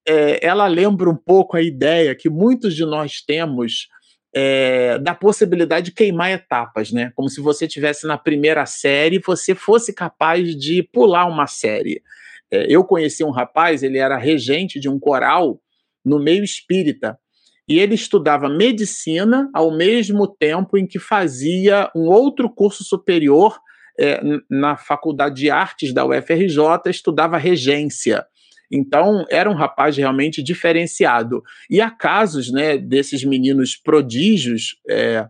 [0.07, 3.89] é, ela lembra um pouco a ideia que muitos de nós temos
[4.35, 7.13] é, da possibilidade de queimar etapas, né?
[7.15, 12.03] Como se você tivesse na primeira série você fosse capaz de pular uma série.
[12.51, 15.61] É, eu conheci um rapaz, ele era regente de um coral
[16.05, 17.19] no meio espírita
[17.69, 23.59] e ele estudava medicina ao mesmo tempo em que fazia um outro curso superior
[24.01, 28.25] é, na Faculdade de Artes da UFRJ, estudava regência.
[28.71, 31.43] Então, era um rapaz realmente diferenciado.
[31.69, 35.27] E há casos né, desses meninos prodígios é,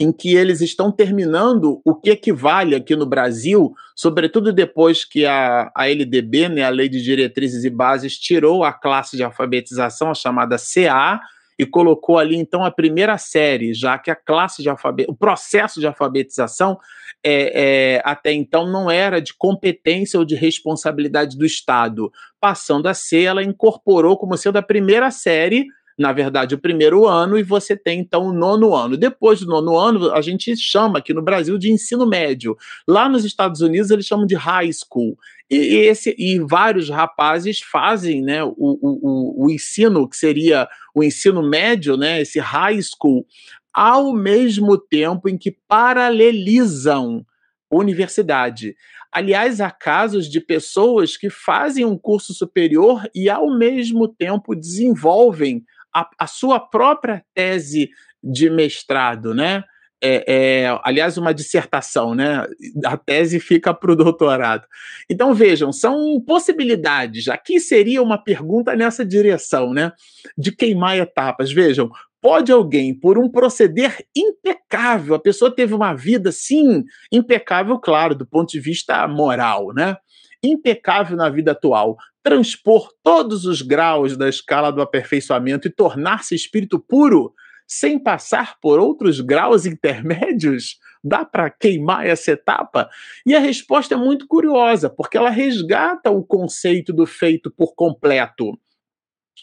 [0.00, 5.70] em que eles estão terminando o que equivale aqui no Brasil, sobretudo depois que a,
[5.74, 10.14] a LDB, né, a Lei de Diretrizes e Bases, tirou a classe de alfabetização, a
[10.14, 11.20] chamada CA,
[11.58, 15.80] e colocou ali então a primeira série, já que a classe de alfabetização, o processo
[15.80, 16.78] de alfabetização
[17.24, 22.12] é, é, até então não era de competência ou de responsabilidade do Estado.
[22.38, 25.66] Passando a ser, ela incorporou como sendo a primeira série
[25.98, 28.96] na verdade, o primeiro ano, e você tem então o nono ano.
[28.96, 32.56] Depois do nono ano, a gente chama aqui no Brasil de ensino médio.
[32.86, 35.16] Lá nos Estados Unidos, eles chamam de high school.
[35.50, 41.42] E, esse, e vários rapazes fazem né, o, o, o ensino, que seria o ensino
[41.42, 43.24] médio, né, esse high school,
[43.72, 47.24] ao mesmo tempo em que paralelizam
[47.70, 48.76] universidade.
[49.10, 55.64] Aliás, há casos de pessoas que fazem um curso superior e, ao mesmo tempo, desenvolvem
[55.96, 57.88] a, a sua própria tese
[58.22, 59.64] de mestrado, né?
[60.02, 62.46] É, é, aliás, uma dissertação, né?
[62.84, 64.66] A tese fica para o doutorado.
[65.08, 67.28] Então, vejam, são possibilidades.
[67.28, 69.92] Aqui seria uma pergunta nessa direção, né?
[70.36, 71.50] De queimar etapas.
[71.50, 78.14] Vejam, pode alguém, por um proceder impecável, a pessoa teve uma vida, sim, impecável, claro,
[78.14, 79.96] do ponto de vista moral, né?
[80.44, 86.76] Impecável na vida atual, transpor todos os graus da escala do aperfeiçoamento e tornar-se espírito
[86.76, 87.32] puro
[87.68, 90.76] sem passar por outros graus intermédios?
[91.04, 92.90] Dá para queimar essa etapa?
[93.24, 98.58] E a resposta é muito curiosa, porque ela resgata o conceito do feito por completo.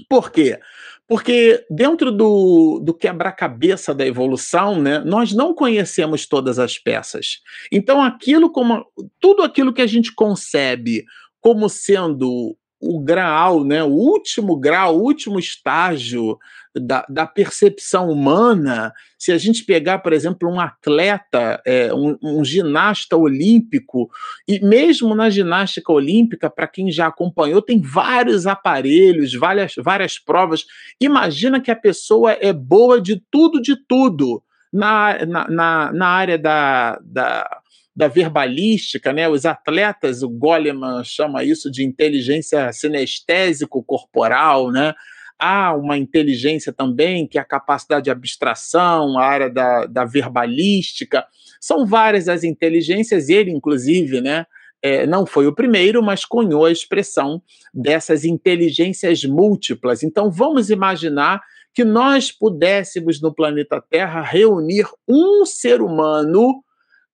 [0.10, 0.60] Por quê?
[1.08, 7.40] Porque dentro do, do quebra-cabeça da evolução, né, nós não conhecemos todas as peças.
[7.72, 8.86] Então, aquilo como
[9.22, 11.06] tudo aquilo que a gente concebe
[11.40, 16.38] como sendo o grau, né, o último grau, o último estágio
[16.76, 22.44] da, da, percepção humana, se a gente pegar, por exemplo, um atleta, é, um, um,
[22.44, 24.10] ginasta olímpico,
[24.48, 30.66] e mesmo na ginástica olímpica, para quem já acompanhou, tem vários aparelhos, várias, várias provas.
[31.00, 34.42] Imagina que a pessoa é boa de tudo, de tudo.
[34.72, 37.62] Na, na, na, na área da, da
[37.96, 39.30] da verbalística, né?
[39.30, 44.94] Os atletas, o Goleman chama isso de inteligência sinestésico-corporal, né?
[45.38, 51.26] Há uma inteligência também, que é a capacidade de abstração, a área da, da verbalística.
[51.60, 54.46] São várias as inteligências, ele, inclusive, né?
[54.82, 57.42] É, não foi o primeiro, mas cunhou a expressão
[57.74, 60.04] dessas inteligências múltiplas.
[60.04, 61.42] Então, vamos imaginar
[61.74, 66.64] que nós pudéssemos no planeta Terra reunir um ser humano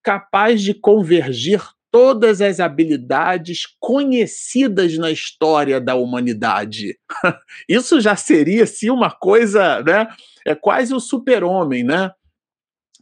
[0.04, 6.98] capaz de convergir todas as habilidades conhecidas na história da humanidade.
[7.68, 10.08] Isso já seria sim uma coisa, né?
[10.46, 12.12] É quase o super-homem, né?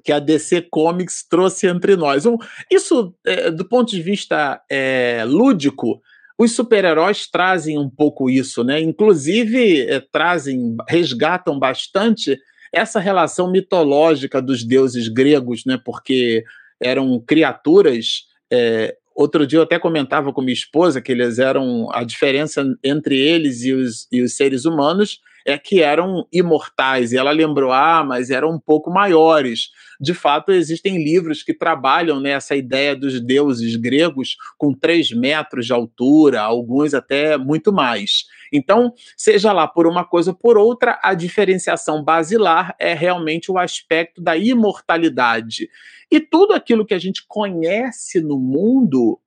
[0.04, 2.26] Que a DC Comics trouxe entre nós.
[2.26, 2.38] Um,
[2.72, 6.02] isso, é, do ponto de vista é, lúdico,
[6.38, 8.80] os super-heróis trazem um pouco isso, né?
[8.80, 12.40] Inclusive, é, trazem, resgatam bastante
[12.72, 15.80] essa relação mitológica dos deuses gregos, né?
[15.84, 16.44] Porque
[16.82, 18.24] eram criaturas.
[18.52, 21.90] É, outro dia eu até comentava com minha esposa que eles eram.
[21.92, 27.14] A diferença entre eles e os, e os seres humanos é que eram imortais.
[27.14, 29.70] E ela lembrou, ah, mas eram um pouco maiores.
[30.00, 35.72] De fato, existem livros que trabalham nessa ideia dos deuses gregos com três metros de
[35.72, 38.26] altura, alguns até muito mais.
[38.52, 43.58] Então, seja lá por uma coisa ou por outra, a diferenciação basilar é realmente o
[43.58, 45.70] aspecto da imortalidade.
[46.12, 49.18] E tudo aquilo que a gente conhece no mundo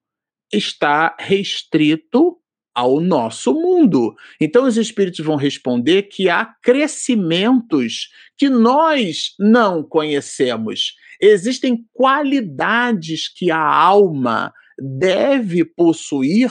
[0.52, 2.39] está restrito
[2.74, 4.14] ao nosso mundo.
[4.40, 10.94] Então, os espíritos vão responder que há crescimentos que nós não conhecemos.
[11.20, 16.50] Existem qualidades que a alma deve possuir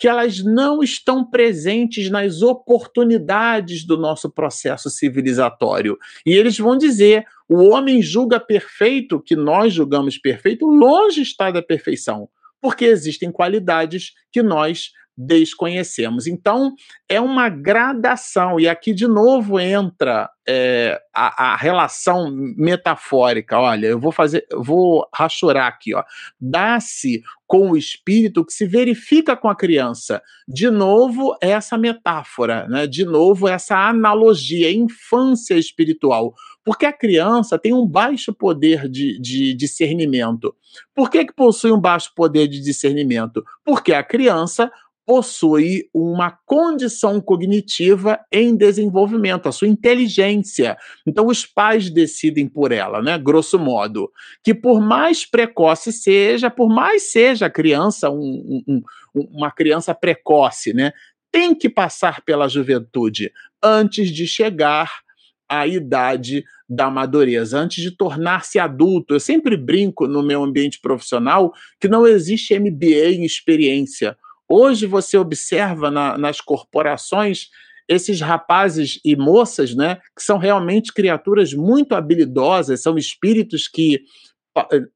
[0.00, 5.98] que elas não estão presentes nas oportunidades do nosso processo civilizatório.
[6.24, 11.62] E eles vão dizer: o homem julga perfeito, que nós julgamos perfeito, longe está da
[11.62, 12.30] perfeição,
[12.62, 16.26] porque existem qualidades que nós desconhecemos.
[16.26, 16.74] Então,
[17.08, 23.58] é uma gradação, e aqui de novo entra é, a, a, relação metafórica.
[23.58, 26.02] Olha, eu vou fazer, vou rachurar aqui, ó.
[26.40, 30.22] Dá-se com o espírito que se verifica com a criança.
[30.48, 32.86] De novo, essa metáfora, né?
[32.86, 36.34] de novo, essa analogia, infância espiritual.
[36.64, 40.54] Porque a criança tem um baixo poder de, de discernimento.
[40.94, 43.42] Por que, que possui um baixo poder de discernimento?
[43.64, 44.70] Porque a criança
[45.10, 50.78] possui uma condição cognitiva em desenvolvimento, a sua inteligência.
[51.04, 53.18] Então, os pais decidem por ela, né?
[53.18, 54.08] Grosso modo.
[54.40, 58.82] Que por mais precoce seja, por mais seja a criança um, um,
[59.12, 60.92] uma criança precoce, né?
[61.32, 65.00] Tem que passar pela juventude antes de chegar
[65.48, 69.14] à idade da madureza, antes de tornar-se adulto.
[69.14, 74.16] Eu sempre brinco no meu ambiente profissional que não existe MBA em experiência
[74.52, 77.50] Hoje você observa na, nas corporações
[77.88, 84.00] esses rapazes e moças, né, que são realmente criaturas muito habilidosas, são espíritos que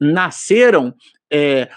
[0.00, 0.92] nasceram
[1.32, 1.68] é,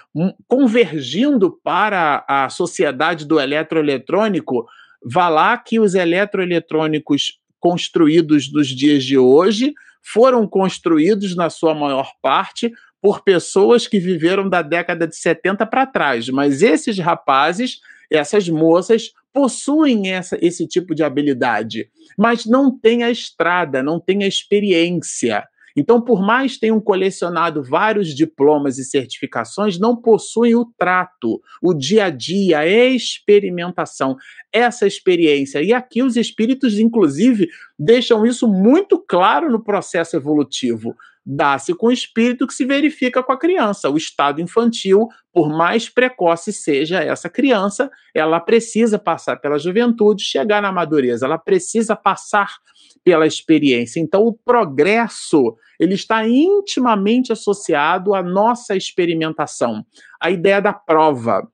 [0.47, 4.65] convergindo para a sociedade do eletroeletrônico.
[5.03, 9.73] Vá lá que os eletroeletrônicos construídos dos dias de hoje
[10.03, 12.71] foram construídos, na sua maior parte,
[13.07, 17.79] por pessoas que viveram da década de 70 para trás, mas esses rapazes,
[18.11, 24.25] essas moças, possuem essa, esse tipo de habilidade, mas não têm a estrada, não têm
[24.25, 25.45] a experiência.
[25.73, 32.05] Então, por mais tenham colecionado vários diplomas e certificações, não possuem o trato, o dia
[32.05, 34.17] a dia, a experimentação,
[34.51, 35.63] essa experiência.
[35.63, 37.47] E aqui os espíritos, inclusive,
[37.79, 40.93] deixam isso muito claro no processo evolutivo
[41.29, 43.89] dá-se com o espírito que se verifica com a criança.
[43.89, 50.61] O estado infantil, por mais precoce seja essa criança, ela precisa passar pela juventude, chegar
[50.61, 52.55] na madureza, ela precisa passar
[53.03, 53.99] pela experiência.
[53.99, 59.85] Então, o progresso ele está intimamente associado à nossa experimentação.
[60.21, 61.45] A ideia da prova,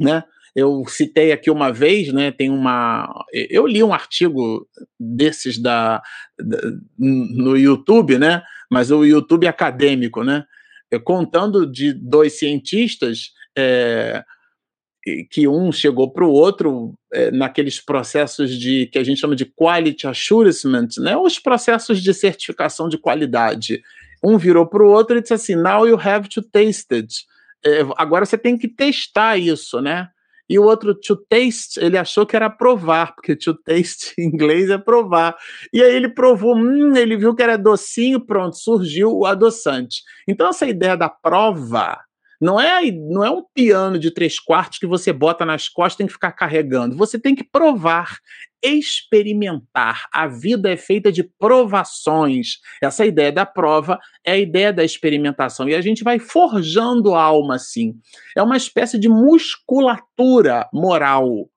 [0.00, 0.24] né?
[0.54, 2.30] Eu citei aqui uma vez, né?
[2.30, 3.24] Tem uma.
[3.32, 6.00] Eu li um artigo desses da,
[6.38, 6.58] da
[6.98, 8.42] no YouTube, né?
[8.70, 10.44] Mas o YouTube acadêmico, né?
[11.02, 14.24] Contando de dois cientistas é,
[15.30, 19.44] que um chegou para o outro é, naqueles processos de que a gente chama de
[19.44, 21.16] quality assurance, né?
[21.16, 23.82] Os processos de certificação de qualidade.
[24.22, 27.26] Um virou para o outro e disse assim: "Now you have to taste it".
[27.64, 30.08] É, agora você tem que testar isso, né?
[30.48, 34.70] E o outro to taste, ele achou que era provar, porque to taste em inglês
[34.70, 35.36] é provar.
[35.72, 40.02] E aí ele provou, hum, ele viu que era docinho, pronto, surgiu o adoçante.
[40.28, 42.03] Então essa ideia da prova
[42.40, 45.98] não é, não é um piano de três quartos que você bota nas costas e
[45.98, 46.96] tem que ficar carregando.
[46.96, 48.18] Você tem que provar,
[48.62, 50.06] experimentar.
[50.12, 52.58] A vida é feita de provações.
[52.82, 55.68] Essa ideia da prova é a ideia da experimentação.
[55.68, 57.94] E a gente vai forjando a alma assim.
[58.36, 61.48] É uma espécie de musculatura moral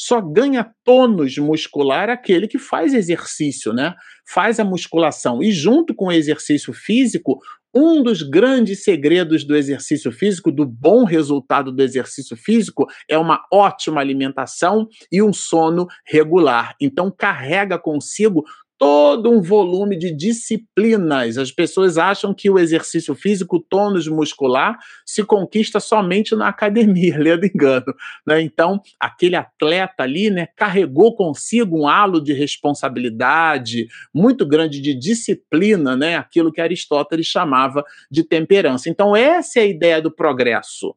[0.00, 3.96] só ganha tônus muscular aquele que faz exercício, né?
[4.24, 5.42] Faz a musculação.
[5.42, 7.40] E junto com o exercício físico,
[7.74, 13.44] um dos grandes segredos do exercício físico, do bom resultado do exercício físico, é uma
[13.52, 16.74] ótima alimentação e um sono regular.
[16.80, 18.44] Então, carrega consigo
[18.78, 21.36] todo um volume de disciplinas.
[21.36, 27.18] As pessoas acham que o exercício físico, o tônus muscular, se conquista somente na academia,
[27.18, 27.92] lendo engano.
[28.24, 28.40] Né?
[28.40, 35.96] Então, aquele atleta ali né, carregou consigo um halo de responsabilidade muito grande de disciplina,
[35.96, 38.88] né, aquilo que Aristóteles chamava de temperança.
[38.88, 40.94] Então, essa é a ideia do progresso.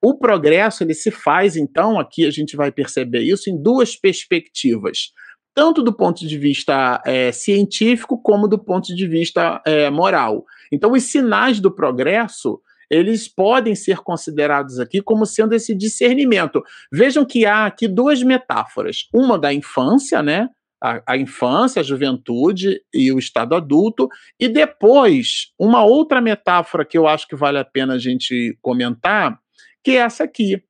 [0.00, 5.12] O progresso ele se faz, então, aqui a gente vai perceber isso em duas perspectivas
[5.54, 10.44] tanto do ponto de vista é, científico como do ponto de vista é, moral.
[10.72, 16.62] Então, os sinais do progresso eles podem ser considerados aqui como sendo esse discernimento.
[16.92, 20.48] Vejam que há aqui duas metáforas: uma da infância, né?
[20.82, 24.06] A, a, infância, a juventude e o estado adulto,
[24.38, 29.38] e depois uma outra metáfora que eu acho que vale a pena a gente comentar,
[29.82, 30.62] que é essa aqui,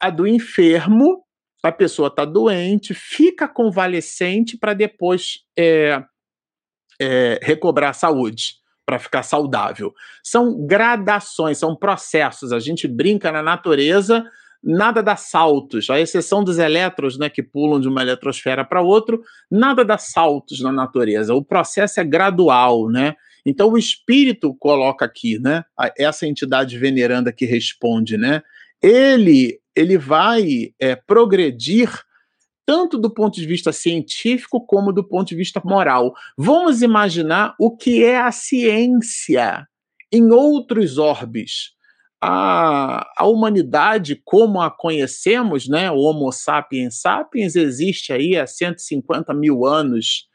[0.00, 1.22] a do enfermo
[1.62, 6.02] a pessoa está doente, fica convalescente para depois é,
[7.00, 8.54] é, recobrar a saúde,
[8.86, 9.92] para ficar saudável.
[10.22, 12.52] São gradações, são processos.
[12.52, 14.24] A gente brinca na natureza,
[14.62, 19.18] nada dá saltos, à exceção dos elétrons né, que pulam de uma eletrosfera para outra,
[19.50, 21.34] nada dá saltos na natureza.
[21.34, 23.14] O processo é gradual, né?
[23.44, 25.64] Então o espírito coloca aqui, né?
[25.96, 28.42] Essa entidade veneranda que responde, né?
[28.82, 31.90] Ele ele vai é, progredir
[32.66, 36.12] tanto do ponto de vista científico como do ponto de vista moral.
[36.36, 39.66] Vamos imaginar o que é a ciência
[40.12, 41.70] em outros orbes.
[42.20, 49.32] A, a humanidade, como a conhecemos, né, o Homo sapiens sapiens, existe aí há 150
[49.32, 50.26] mil anos.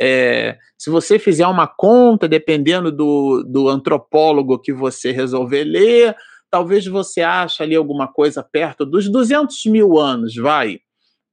[0.00, 6.16] É, se você fizer uma conta, dependendo do, do antropólogo que você resolver ler,
[6.52, 10.80] talvez você ache ali alguma coisa perto dos 200 mil anos, vai.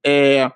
[0.03, 0.49] É,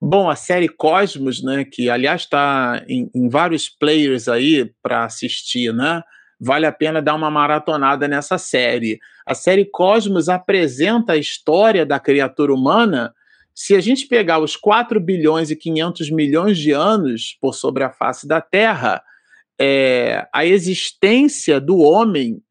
[0.00, 5.74] bom, a série Cosmos, né, que aliás está em, em, vários players aí para assistir,
[5.74, 6.04] né?
[6.40, 9.00] Vale a pena dar uma maratonada nessa série.
[9.26, 13.12] A série Cosmos apresenta a história da criatura humana.
[13.52, 17.90] Se a gente pegar os 4 bilhões e 500 milhões de anos por sobre a
[17.90, 19.02] face da Terra,
[19.64, 22.42] é, a existência do homem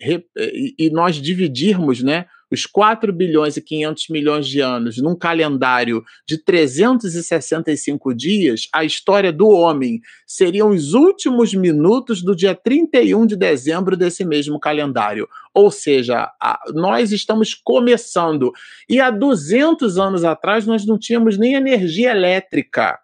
[0.79, 6.37] e nós dividirmos né, os 4 bilhões e 500 milhões de anos num calendário de
[6.37, 13.97] 365 dias, a história do homem seriam os últimos minutos do dia 31 de dezembro
[13.97, 15.27] desse mesmo calendário.
[15.53, 18.53] Ou seja, a, nós estamos começando.
[18.87, 22.97] E há 200 anos atrás nós não tínhamos nem energia elétrica.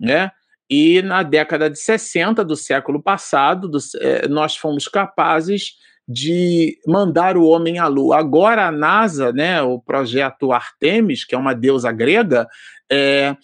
[0.00, 0.30] Né?
[0.68, 5.74] E na década de 60 do século passado, do, é, nós fomos capazes
[6.08, 8.18] de mandar o homem à Lua.
[8.18, 12.48] Agora a NASA, né, o projeto Artemis, que é uma deusa grega,
[12.90, 13.36] é,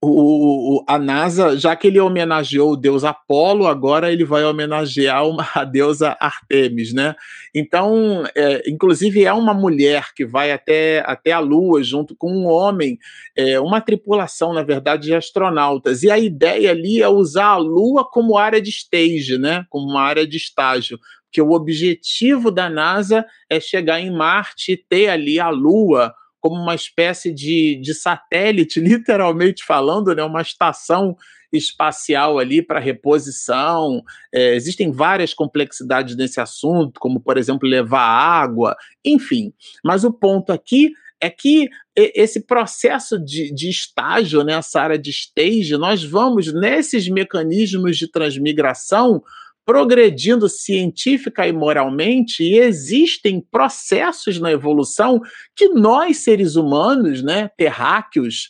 [0.00, 5.48] o, a NASA, já que ele homenageou o deus Apolo, agora ele vai homenagear uma,
[5.54, 7.16] a deusa Artemis, né?
[7.52, 12.46] Então, é, inclusive é uma mulher que vai até, até a Lua junto com um
[12.46, 12.96] homem,
[13.36, 16.04] é, uma tripulação, na verdade, de astronautas.
[16.04, 19.66] E a ideia ali é usar a Lua como área de stage, né?
[19.68, 20.98] Como uma área de estágio.
[21.24, 26.56] Porque o objetivo da NASA é chegar em Marte e ter ali a Lua como
[26.56, 31.16] uma espécie de, de satélite, literalmente falando, né, uma estação
[31.52, 34.02] espacial ali para reposição.
[34.32, 39.52] É, existem várias complexidades nesse assunto, como, por exemplo, levar água, enfim.
[39.84, 45.10] Mas o ponto aqui é que esse processo de, de estágio, né, essa área de
[45.10, 49.22] stage, nós vamos nesses mecanismos de transmigração
[49.68, 55.20] progredindo científica e moralmente, e existem processos na evolução
[55.54, 58.48] que nós, seres humanos, né, terráqueos,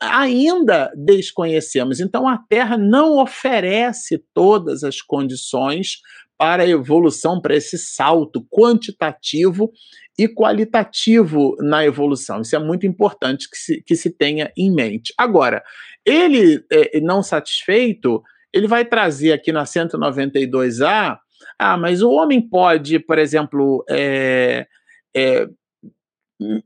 [0.00, 2.00] ainda desconhecemos.
[2.00, 5.98] Então, a Terra não oferece todas as condições
[6.38, 9.70] para a evolução, para esse salto quantitativo
[10.18, 12.40] e qualitativo na evolução.
[12.40, 15.12] Isso é muito importante que se, que se tenha em mente.
[15.18, 15.62] Agora,
[16.02, 18.22] ele, é, não satisfeito,
[18.56, 21.18] ele vai trazer aqui na 192A,
[21.58, 24.66] ah, mas o homem pode, por exemplo, é,
[25.14, 25.46] é,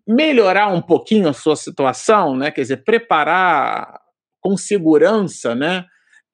[0.06, 2.50] melhorar um pouquinho a sua situação, né?
[2.50, 4.00] quer dizer, preparar
[4.40, 5.84] com segurança né?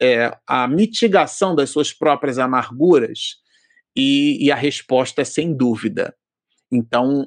[0.01, 3.37] É, a mitigação das suas próprias amarguras,
[3.97, 6.15] e, e a resposta é sem dúvida.
[6.71, 7.27] Então,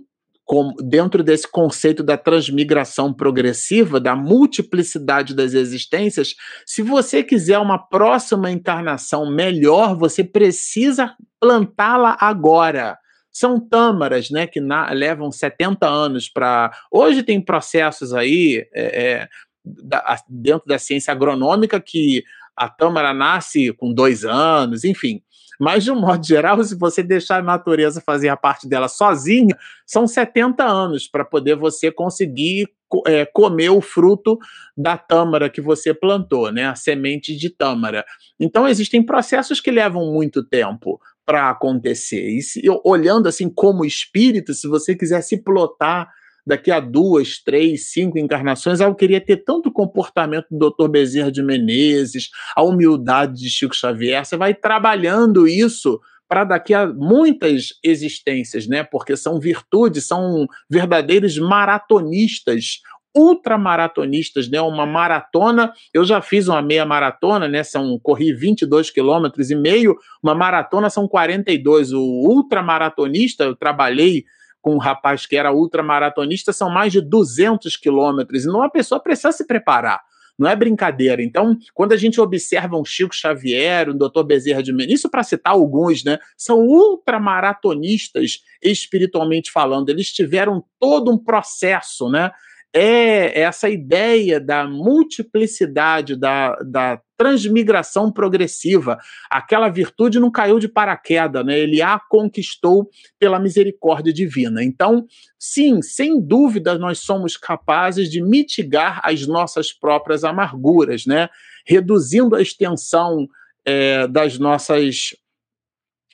[0.50, 6.34] com, dentro desse conceito da transmigração progressiva, da multiplicidade das existências,
[6.66, 12.97] se você quiser uma próxima encarnação melhor, você precisa plantá-la agora.
[13.32, 16.72] São tâmaras, né, que na, levam 70 anos para.
[16.91, 19.28] Hoje tem processos aí é, é,
[19.64, 22.24] da, dentro da ciência agronômica que
[22.58, 25.22] a tâmara nasce com dois anos, enfim.
[25.60, 29.55] Mas, de um modo geral, se você deixar a natureza fazer a parte dela sozinha,
[29.86, 32.70] são 70 anos para poder você conseguir
[33.05, 34.38] é, comer o fruto
[34.76, 36.66] da tâmara que você plantou, né?
[36.66, 38.05] A semente de tâmara.
[38.39, 42.28] Então, existem processos que levam muito tempo para acontecer.
[42.30, 46.10] E se, olhando assim como espírito, se você quiser se plotar
[46.50, 50.89] daqui a duas, três, cinco encarnações, eu queria ter tanto comportamento do Dr.
[50.89, 54.26] Bezerra de Menezes, a humildade de Chico Xavier.
[54.26, 58.84] Você vai trabalhando isso para daqui a muitas existências, né?
[58.84, 62.80] Porque são virtudes, são verdadeiros maratonistas,
[63.16, 64.60] ultramaratonistas, né?
[64.60, 67.62] Uma maratona, eu já fiz uma meia maratona, né?
[67.62, 71.93] São corri 22 quilômetros e meio, uma maratona são 42.
[71.93, 74.24] O ultramaratonista, eu trabalhei
[74.70, 78.45] com um rapaz que era ultramaratonista, são mais de 200 quilômetros.
[78.45, 79.99] Então, a pessoa precisa se preparar.
[80.38, 81.24] Não é brincadeira.
[81.24, 84.24] Então, quando a gente observa um Chico Xavier, um Dr.
[84.24, 86.20] Bezerra de Menezes, isso para citar alguns, né?
[86.38, 89.89] São ultramaratonistas espiritualmente falando.
[89.89, 92.32] Eles tiveram todo um processo, né?
[92.74, 98.97] É essa ideia da multiplicidade, da, da transmigração progressiva.
[99.30, 101.57] Aquela virtude não caiu de paraquedas, né?
[101.57, 102.89] ele a conquistou
[103.20, 104.63] pela misericórdia divina.
[104.63, 105.05] Então,
[105.38, 111.28] sim, sem dúvida, nós somos capazes de mitigar as nossas próprias amarguras, né?
[111.65, 113.28] reduzindo a extensão
[113.65, 115.09] é, das nossas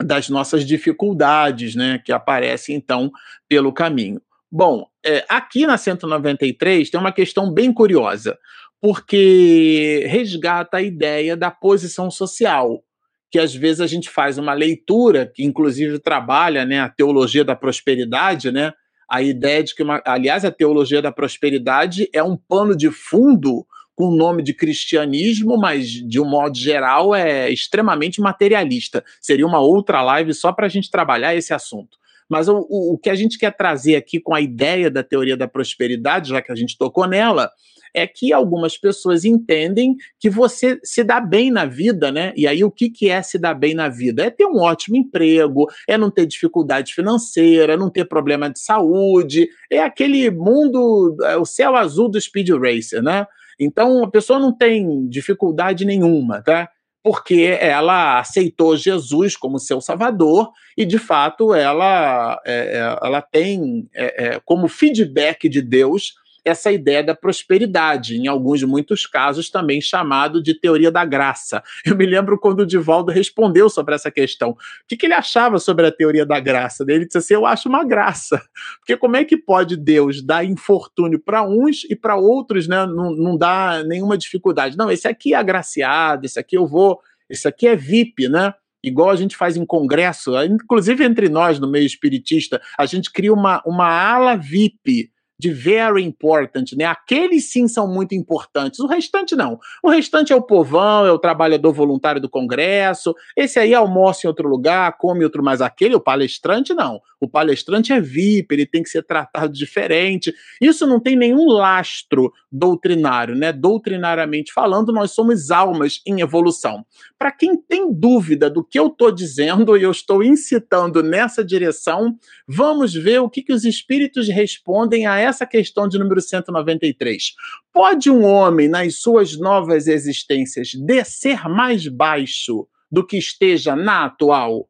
[0.04, 3.10] das nossas dificuldades, né, que aparecem então
[3.48, 4.22] pelo caminho.
[4.58, 8.40] Bom, é, aqui na 193 tem uma questão bem curiosa,
[8.80, 12.82] porque resgata a ideia da posição social,
[13.30, 17.54] que às vezes a gente faz uma leitura, que inclusive trabalha né, a teologia da
[17.54, 18.72] prosperidade, né?
[19.10, 23.68] A ideia de que, uma, aliás, a teologia da prosperidade é um pano de fundo
[23.94, 29.04] com o nome de cristianismo, mas de um modo geral é extremamente materialista.
[29.20, 31.98] Seria uma outra live só para a gente trabalhar esse assunto.
[32.30, 35.48] Mas o, o, que a gente quer trazer aqui com a ideia da teoria da
[35.48, 37.52] prosperidade, já que a gente tocou nela,
[37.94, 42.34] é que algumas pessoas entendem que você se dá bem na vida, né?
[42.36, 44.26] E aí o que, que é se dar bem na vida?
[44.26, 49.48] É ter um ótimo emprego, é não ter dificuldade financeira, não ter problema de saúde,
[49.72, 53.26] é aquele mundo, é o céu azul do speed racer, né?
[53.58, 56.70] Então a pessoa não tem dificuldade nenhuma, tá?
[57.06, 63.88] Porque ela aceitou Jesus como seu salvador e, de fato, ela, é, é ela tem
[63.94, 66.16] é, é, como feedback de Deus
[66.46, 71.64] essa ideia da prosperidade, em alguns muitos casos também chamado de teoria da graça.
[71.84, 74.52] Eu me lembro quando o Divaldo respondeu sobre essa questão.
[74.52, 76.86] O que, que ele achava sobre a teoria da graça?
[76.88, 78.42] Ele disse assim: Eu acho uma graça.
[78.80, 83.12] Porque como é que pode Deus dar infortúnio para uns e para outros né, não,
[83.12, 84.78] não dá nenhuma dificuldade?
[84.78, 88.54] Não, esse aqui é agraciado, esse aqui eu vou, esse aqui é VIP, né?
[88.84, 93.34] igual a gente faz em congresso, inclusive entre nós no meio espiritista, a gente cria
[93.34, 96.86] uma, uma ala VIP de very important, né?
[96.86, 98.80] Aqueles sim são muito importantes.
[98.80, 99.60] O restante não.
[99.84, 103.14] O restante é o povão, é o trabalhador voluntário do Congresso.
[103.36, 107.02] Esse aí almoça em outro lugar, come outro, mas aquele, o palestrante, não.
[107.20, 110.34] O palestrante é VIP, ele tem que ser tratado diferente.
[110.62, 113.52] Isso não tem nenhum lastro doutrinário, né?
[113.52, 116.86] Doutrinariamente falando, nós somos almas em evolução.
[117.18, 122.16] Para quem tem dúvida do que eu estou dizendo e eu estou incitando nessa direção,
[122.48, 127.34] vamos ver o que, que os espíritos respondem a essa questão de número 193.
[127.74, 134.70] Pode um homem, nas suas novas existências, descer mais baixo do que esteja na atual?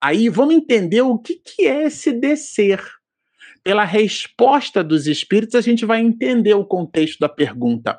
[0.00, 2.80] Aí vamos entender o que, que é esse descer.
[3.64, 7.98] Pela resposta dos espíritos, a gente vai entender o contexto da pergunta.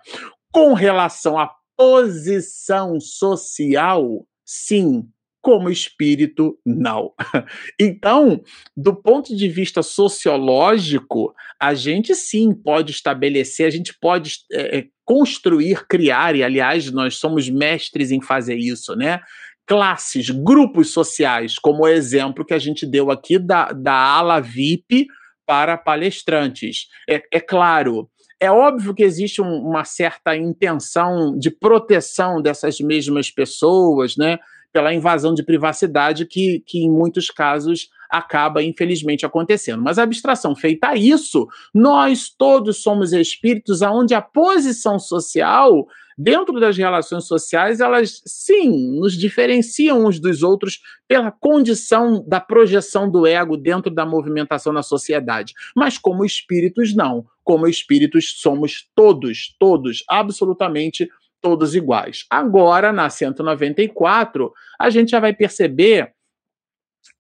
[0.51, 5.07] Com relação à posição social, sim,
[5.41, 7.13] como espírito, não.
[7.79, 8.41] Então,
[8.75, 15.87] do ponto de vista sociológico, a gente sim pode estabelecer, a gente pode é, construir,
[15.87, 19.21] criar, e aliás, nós somos mestres em fazer isso, né?
[19.65, 25.07] Classes, grupos sociais, como o exemplo que a gente deu aqui da, da ala VIP
[25.45, 26.87] para palestrantes.
[27.09, 28.09] É, é claro,
[28.39, 34.39] é óbvio que existe um, uma certa intenção de proteção dessas mesmas pessoas, né?
[34.71, 39.83] Pela invasão de privacidade que, que em muitos casos acaba, infelizmente, acontecendo.
[39.83, 45.87] Mas a abstração feita a isso, nós todos somos espíritos aonde a posição social
[46.21, 53.09] dentro das relações sociais, elas sim nos diferenciam uns dos outros pela condição da projeção
[53.09, 55.53] do ego dentro da movimentação na sociedade.
[55.73, 57.25] Mas como espíritos, não.
[57.41, 61.09] Como espíritos, somos todos, todos, absolutamente
[61.41, 62.25] todos iguais.
[62.29, 66.13] Agora, na 194, a gente já vai perceber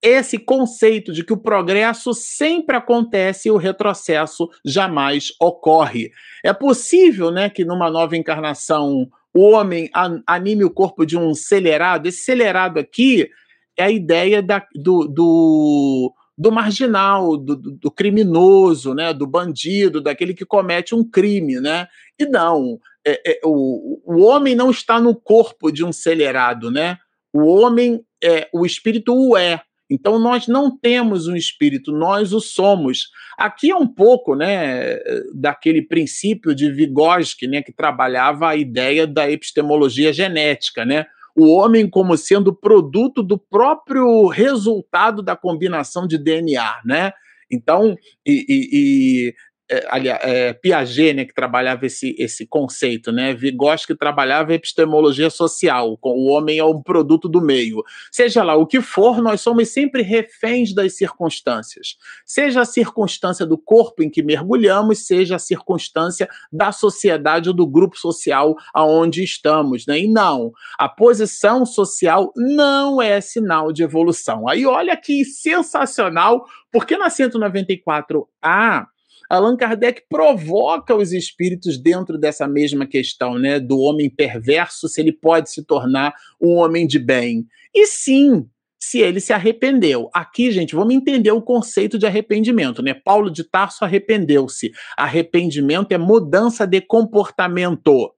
[0.01, 6.11] esse conceito de que o progresso sempre acontece e o retrocesso jamais ocorre.
[6.43, 9.89] É possível, né, que numa nova encarnação o homem
[10.25, 12.07] anime o corpo de um acelerado.
[12.07, 13.29] Esse acelerado aqui
[13.77, 20.33] é a ideia da, do, do, do marginal, do, do, criminoso, né, do bandido, daquele
[20.33, 21.87] que comete um crime, né?
[22.17, 26.97] E não, é, é, o, o homem não está no corpo de um acelerado, né?
[27.33, 29.61] O homem, é, o espírito o é.
[29.89, 33.09] Então nós não temos um espírito, nós o somos.
[33.37, 34.99] Aqui é um pouco, né,
[35.33, 41.07] daquele princípio de Vygotsky, né, que trabalhava a ideia da epistemologia genética, né?
[41.39, 47.13] o homem como sendo produto do próprio resultado da combinação de DNA, né?
[47.49, 47.95] Então,
[48.25, 49.35] e, e, e
[49.71, 53.35] é, aliás, é, Piaget, né, que trabalhava esse, esse conceito, né?
[53.35, 57.83] Vygotsky trabalhava epistemologia social, com o homem é um produto do meio.
[58.11, 61.97] Seja lá o que for, nós somos sempre reféns das circunstâncias.
[62.25, 67.67] Seja a circunstância do corpo em que mergulhamos, seja a circunstância da sociedade ou do
[67.67, 69.99] grupo social aonde estamos, né?
[69.99, 74.47] E não, a posição social não é sinal de evolução.
[74.49, 78.87] Aí olha que sensacional, porque na 194A
[79.29, 85.13] Allan Kardec provoca os espíritos dentro dessa mesma questão, né, do homem perverso, se ele
[85.13, 87.45] pode se tornar um homem de bem.
[87.73, 88.47] E sim,
[88.79, 90.09] se ele se arrependeu.
[90.13, 92.93] Aqui, gente, vamos entender o conceito de arrependimento, né?
[92.93, 94.71] Paulo de Tarso arrependeu-se.
[94.97, 98.13] Arrependimento é mudança de comportamento.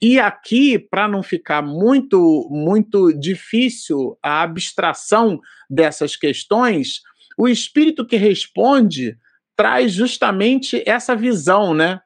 [0.00, 5.38] E aqui, para não ficar muito muito difícil a abstração
[5.68, 7.02] dessas questões,
[7.36, 9.16] o espírito que responde
[9.58, 12.00] traz justamente essa visão, né?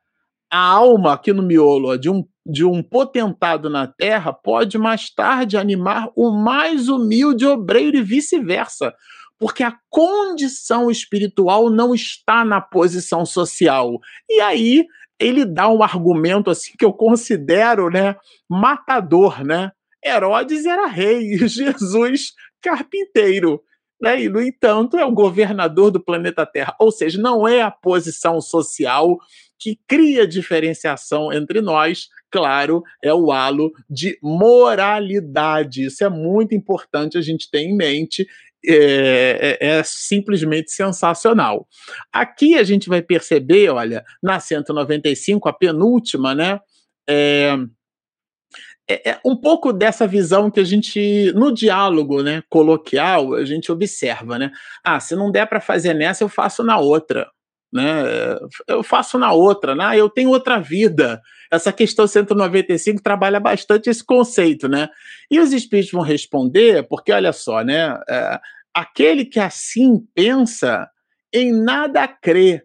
[0.51, 5.59] A alma aqui no miolo de um, de um potentado na terra pode mais tarde
[5.59, 8.95] animar o mais humilde obreiro e vice-versa,
[9.39, 13.99] porque a condição espiritual não está na posição social.
[14.31, 14.87] E aí
[15.21, 18.17] ele dá um argumento assim que eu considero, né,
[18.49, 19.73] matador, né?
[20.03, 22.33] Herodes era rei, Jesus
[22.63, 23.61] carpinteiro
[24.03, 24.21] né?
[24.21, 26.75] e, no entanto, é o governador do planeta Terra.
[26.81, 29.17] Ou seja, não é a posição social
[29.59, 35.87] que cria diferenciação entre nós, claro, é o halo de moralidade.
[35.87, 38.27] Isso é muito importante a gente ter em mente.
[38.65, 41.67] É, é, é, simplesmente sensacional.
[42.13, 46.61] Aqui a gente vai perceber, olha, na 195, a penúltima, né?
[47.11, 47.57] É,
[48.93, 53.71] é, é, um pouco dessa visão que a gente, no diálogo né, coloquial, a gente
[53.71, 54.51] observa, né?
[54.85, 57.31] Ah, se não der para fazer nessa, eu faço na outra.
[57.73, 58.05] Né?
[58.69, 59.97] Eu faço na outra, né?
[59.99, 61.23] eu tenho outra vida.
[61.51, 64.89] Essa questão 195 trabalha bastante esse conceito, né?
[65.31, 67.99] E os espíritos vão responder, porque olha só, né?
[68.09, 68.41] É,
[68.75, 70.89] aquele que assim pensa,
[71.33, 72.63] em nada crê.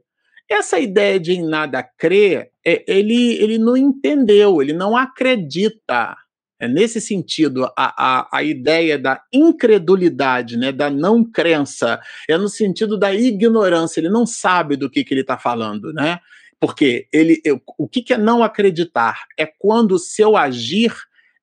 [0.49, 6.15] Essa ideia de em nada crer, é, ele, ele não entendeu, ele não acredita.
[6.59, 12.49] É nesse sentido, a, a, a ideia da incredulidade, né, da não crença, é no
[12.49, 16.19] sentido da ignorância, ele não sabe do que, que ele está falando, né?
[16.59, 19.25] Porque ele, eu, o que, que é não acreditar?
[19.37, 20.91] É quando o seu agir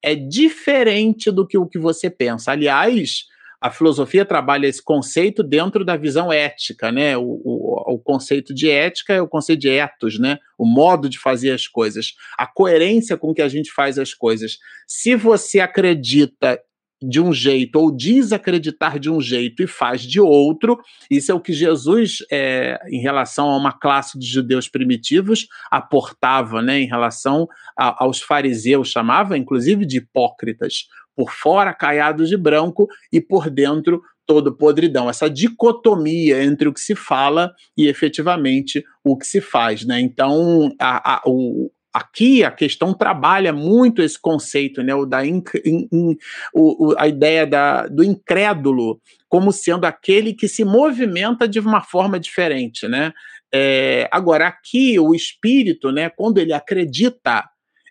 [0.02, 2.50] é diferente do que o que você pensa.
[2.50, 3.26] Aliás,
[3.64, 7.16] a filosofia trabalha esse conceito dentro da visão ética, né?
[7.16, 10.38] O, o, o, conceito de ética é o conceito de etos, né?
[10.58, 14.58] O modo de fazer as coisas, a coerência com que a gente faz as coisas.
[14.86, 16.60] Se você acredita
[17.09, 20.78] de um jeito ou desacreditar de um jeito e faz de outro.
[21.11, 26.62] Isso é o que Jesus, é, em relação a uma classe de judeus primitivos, aportava,
[26.62, 30.86] né, em relação a, aos fariseus, chamava inclusive de hipócritas,
[31.16, 35.09] por fora caiados de branco e por dentro todo podridão.
[35.09, 40.00] Essa dicotomia entre o que se fala e efetivamente o que se faz, né?
[40.00, 45.45] Então, a, a, o, Aqui a questão trabalha muito esse conceito, né, o da in,
[45.64, 46.16] in,
[46.53, 51.80] o, o, a ideia da, do incrédulo como sendo aquele que se movimenta de uma
[51.80, 53.12] forma diferente, né?
[53.53, 57.49] É, agora aqui o espírito, né, quando ele acredita,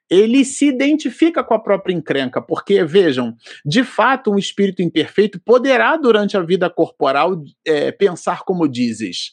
[0.10, 3.34] ele se identifica com a própria encrenca, porque vejam,
[3.66, 9.32] de fato um espírito imperfeito poderá durante a vida corporal é, pensar como dizes,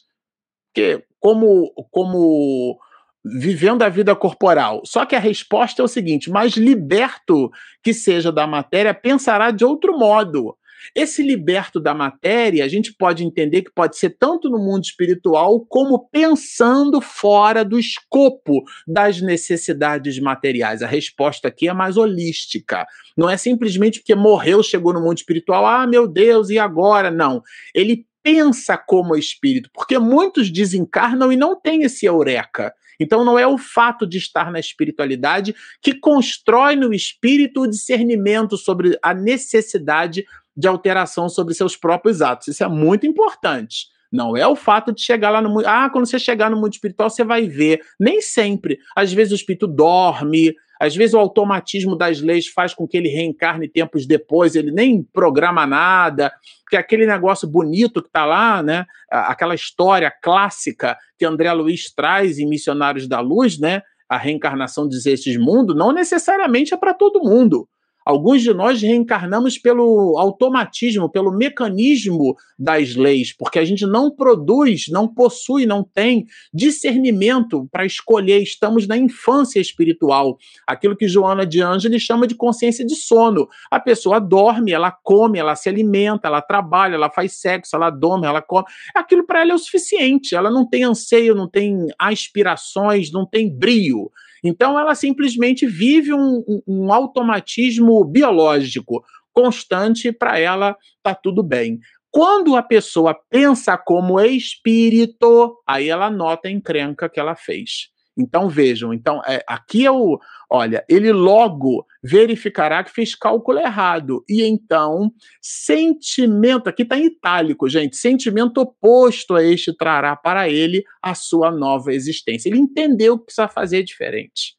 [0.73, 2.79] que como como
[3.23, 4.81] vivendo a vida corporal.
[4.85, 7.49] Só que a resposta é o seguinte: mais liberto
[7.83, 10.55] que seja da matéria, pensará de outro modo.
[10.95, 15.63] Esse liberto da matéria, a gente pode entender que pode ser tanto no mundo espiritual,
[15.69, 20.81] como pensando fora do escopo das necessidades materiais.
[20.81, 22.85] A resposta aqui é mais holística.
[23.15, 27.11] Não é simplesmente porque morreu, chegou no mundo espiritual, ah, meu Deus, e agora?
[27.11, 27.43] Não.
[27.75, 32.73] Ele pensa como espírito, porque muitos desencarnam e não têm esse eureka.
[33.01, 38.57] Então, não é o fato de estar na espiritualidade que constrói no espírito o discernimento
[38.57, 40.23] sobre a necessidade
[40.55, 42.49] de alteração sobre seus próprios atos.
[42.49, 43.87] Isso é muito importante.
[44.11, 45.65] Não é o fato de chegar lá no mundo.
[45.65, 47.79] Ah, quando você chegar no mundo espiritual, você vai ver.
[47.99, 48.77] Nem sempre.
[48.95, 53.07] Às vezes o espírito dorme, às vezes o automatismo das leis faz com que ele
[53.07, 58.87] reencarne tempos depois, ele nem programa nada, porque aquele negócio bonito que está lá, né?
[59.07, 63.83] Aquela história clássica que André Luiz traz em Missionários da Luz, né?
[64.09, 67.69] A reencarnação de esses mundos, não necessariamente é para todo mundo.
[68.05, 74.85] Alguns de nós reencarnamos pelo automatismo, pelo mecanismo das leis, porque a gente não produz,
[74.89, 78.41] não possui, não tem discernimento para escolher.
[78.41, 83.47] Estamos na infância espiritual, aquilo que Joana de Ângeles chama de consciência de sono.
[83.69, 88.25] A pessoa dorme, ela come, ela se alimenta, ela trabalha, ela faz sexo, ela dorme,
[88.25, 88.65] ela come.
[88.95, 90.35] Aquilo para ela é o suficiente.
[90.35, 94.11] Ela não tem anseio, não tem aspirações, não tem brio.
[94.43, 101.79] Então, ela simplesmente vive um, um automatismo biológico constante, para ela tá tudo bem.
[102.09, 107.89] Quando a pessoa pensa como espírito, aí ela nota a encrenca que ela fez.
[108.17, 114.23] Então vejam, então é, aqui é o, olha, ele logo verificará que fez cálculo errado
[114.27, 120.83] e então sentimento, aqui está em itálico, gente, sentimento oposto a este trará para ele
[121.01, 122.49] a sua nova existência.
[122.49, 124.55] Ele entendeu que precisa fazer diferente.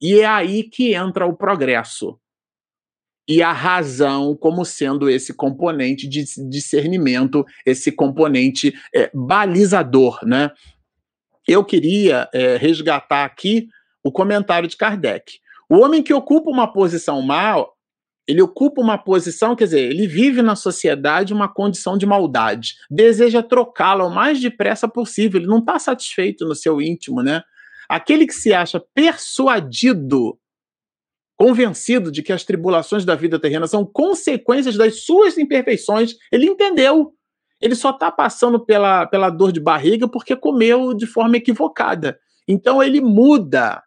[0.00, 2.18] E é aí que entra o progresso
[3.28, 10.50] e a razão como sendo esse componente de discernimento, esse componente é, balizador, né?
[11.46, 13.68] Eu queria é, resgatar aqui
[14.02, 15.38] o comentário de Kardec.
[15.68, 17.74] O homem que ocupa uma posição mal,
[18.26, 23.42] ele ocupa uma posição, quer dizer, ele vive na sociedade uma condição de maldade, deseja
[23.42, 27.42] trocá-la o mais depressa possível, ele não está satisfeito no seu íntimo, né?
[27.88, 30.38] Aquele que se acha persuadido,
[31.36, 37.12] convencido de que as tribulações da vida terrena são consequências das suas imperfeições, ele entendeu
[37.64, 42.20] ele só está passando pela, pela dor de barriga porque comeu de forma equivocada.
[42.46, 43.82] Então ele muda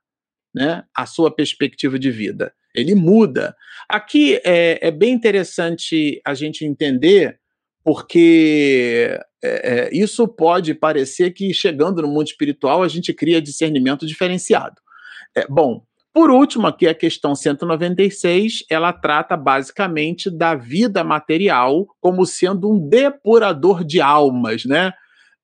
[0.51, 2.51] né, a sua perspectiva de vida.
[2.73, 3.55] Ele muda.
[3.87, 7.39] Aqui é, é bem interessante a gente entender,
[7.83, 14.07] porque é, é, isso pode parecer que chegando no mundo espiritual a gente cria discernimento
[14.07, 14.81] diferenciado.
[15.35, 15.83] É, bom,
[16.17, 22.89] por último, aqui a questão 196, ela trata basicamente da vida material como sendo um
[22.89, 24.93] depurador de almas, né?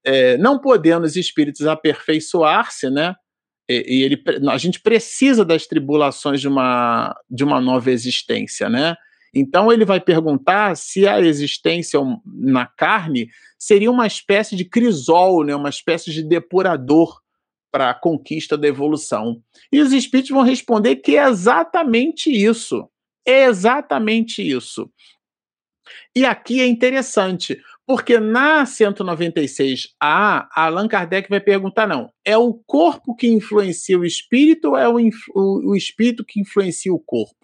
[0.03, 3.13] É, não podendo os espíritos aperfeiçoar-se, né?
[3.69, 8.95] E, e, ele, a gente precisa das tribulações de uma, de uma nova existência, né?
[9.31, 15.55] Então ele vai perguntar se a existência na carne seria uma espécie de crisol, né?
[15.55, 17.21] uma espécie de depurador
[17.73, 19.41] para a conquista da evolução.
[19.71, 22.87] E os espíritos vão responder que é exatamente isso.
[23.25, 24.87] É exatamente isso.
[26.15, 33.15] E aqui é interessante, porque na 196A, Allan Kardec vai perguntar: não, é o corpo
[33.15, 34.97] que influencia o espírito ou é o,
[35.35, 37.35] o, o espírito que influencia o corpo?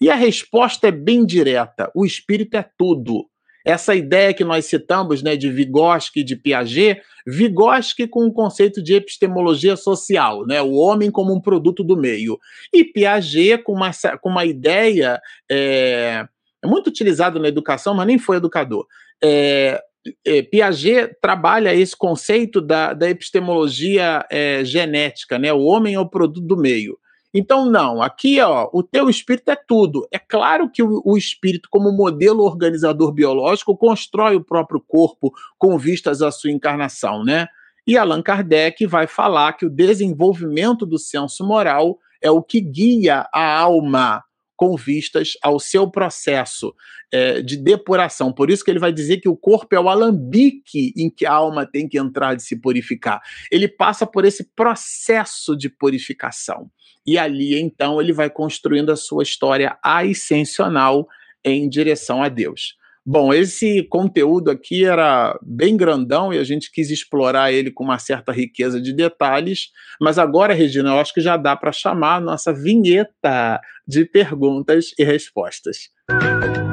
[0.00, 3.28] E a resposta é bem direta: o espírito é tudo.
[3.64, 8.82] Essa ideia que nós citamos, né, de Vygotsky e de Piaget, Vygotsky com o conceito
[8.82, 12.38] de epistemologia social, né, o homem como um produto do meio,
[12.72, 13.90] e Piaget com uma,
[14.20, 16.26] com uma ideia é,
[16.62, 18.86] é muito utilizado na educação, mas nem foi educador.
[19.22, 19.82] É,
[20.24, 25.52] é, Piaget trabalha esse conceito da, da epistemologia é, genética, né?
[25.52, 26.98] O homem é o produto do meio.
[27.36, 30.06] Então, não, aqui ó, o teu espírito é tudo.
[30.12, 35.76] É claro que o, o, espírito, como modelo organizador biológico, constrói o próprio corpo com
[35.76, 37.48] vistas à sua encarnação, né?
[37.84, 43.28] E Allan Kardec vai falar que o desenvolvimento do senso moral é o que guia
[43.34, 44.22] a alma
[44.56, 46.74] com vistas ao seu processo
[47.12, 48.32] é, de depuração.
[48.32, 51.32] Por isso que ele vai dizer que o corpo é o alambique em que a
[51.32, 53.20] alma tem que entrar de se purificar.
[53.50, 56.70] Ele passa por esse processo de purificação.
[57.06, 61.06] E ali, então, ele vai construindo a sua história ascensional
[61.44, 62.76] em direção a Deus.
[63.06, 67.98] Bom, esse conteúdo aqui era bem grandão e a gente quis explorar ele com uma
[67.98, 69.68] certa riqueza de detalhes,
[70.00, 74.92] mas agora, Regina, eu acho que já dá para chamar a nossa vinheta de perguntas
[74.98, 75.90] e respostas.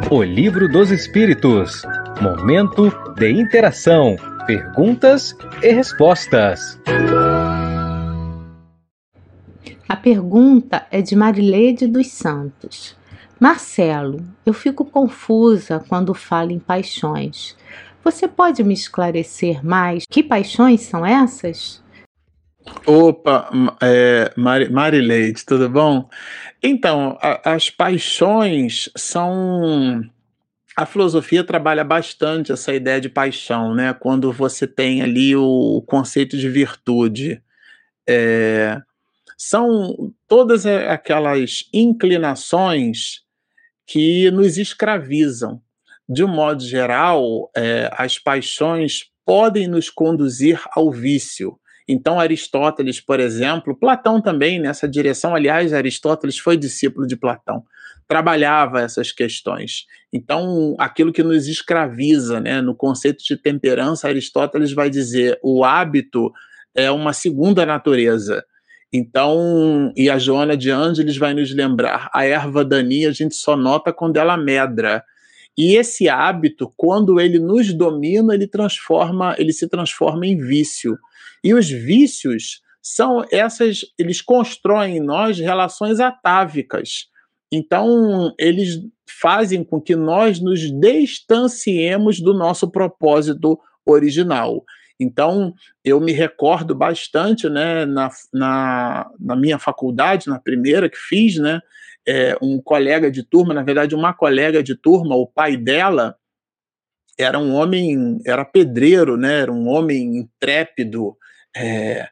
[0.09, 1.81] O Livro dos Espíritos
[2.21, 4.15] Momento de interação,
[4.45, 6.79] perguntas e respostas.
[9.89, 12.95] A pergunta é de Marileide dos Santos.
[13.41, 17.57] Marcelo, eu fico confusa quando falo em paixões.
[18.03, 20.05] Você pode me esclarecer mais?
[20.07, 21.83] Que paixões são essas?
[22.85, 23.49] Opa,
[23.81, 26.07] é, Marileide, tudo bom?
[26.61, 30.07] Então, a, as paixões são.
[30.77, 33.91] A filosofia trabalha bastante essa ideia de paixão, né?
[33.91, 37.41] Quando você tem ali o conceito de virtude.
[38.07, 38.79] É,
[39.35, 43.23] são todas aquelas inclinações
[43.91, 45.61] que nos escravizam.
[46.07, 51.57] De um modo geral, é, as paixões podem nos conduzir ao vício.
[51.85, 57.65] Então, Aristóteles, por exemplo, Platão também nessa direção, aliás, Aristóteles foi discípulo de Platão,
[58.07, 59.85] trabalhava essas questões.
[60.13, 66.31] Então, aquilo que nos escraviza, né, no conceito de temperança, Aristóteles vai dizer o hábito
[66.73, 68.41] é uma segunda natureza.
[68.93, 73.55] Então, e a Joana de Ângeles vai nos lembrar, a erva daninha a gente só
[73.55, 75.03] nota quando ela medra.
[75.57, 80.97] E esse hábito, quando ele nos domina, ele transforma, ele se transforma em vício.
[81.43, 87.07] E os vícios são essas, eles constroem em nós relações atávicas.
[87.51, 94.63] Então, eles fazem com que nós nos distanciemos do nosso propósito original.
[95.01, 101.37] Então, eu me recordo bastante, né, na, na, na minha faculdade, na primeira que fiz,
[101.37, 101.59] né,
[102.07, 106.15] é, um colega de turma, na verdade, uma colega de turma, o pai dela,
[107.19, 111.17] era um homem, era pedreiro, né, era um homem intrépido
[111.57, 112.07] é,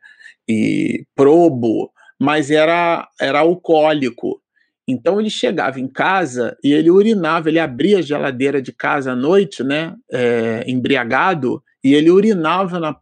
[0.47, 4.41] e probo, mas era, era alcoólico.
[4.87, 9.15] Então ele chegava em casa e ele urinava, ele abria a geladeira de casa à
[9.15, 12.95] noite, né, é, embriagado, e ele urinava na,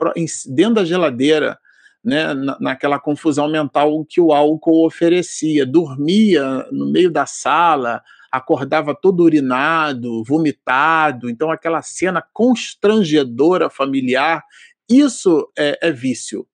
[0.47, 1.57] dentro da geladeira,
[2.03, 5.65] né, naquela confusão mental que o álcool oferecia.
[5.65, 8.01] Dormia no meio da sala,
[8.31, 11.29] acordava todo urinado, vomitado.
[11.29, 14.43] Então, aquela cena constrangedora familiar,
[14.89, 16.47] isso é, é vício.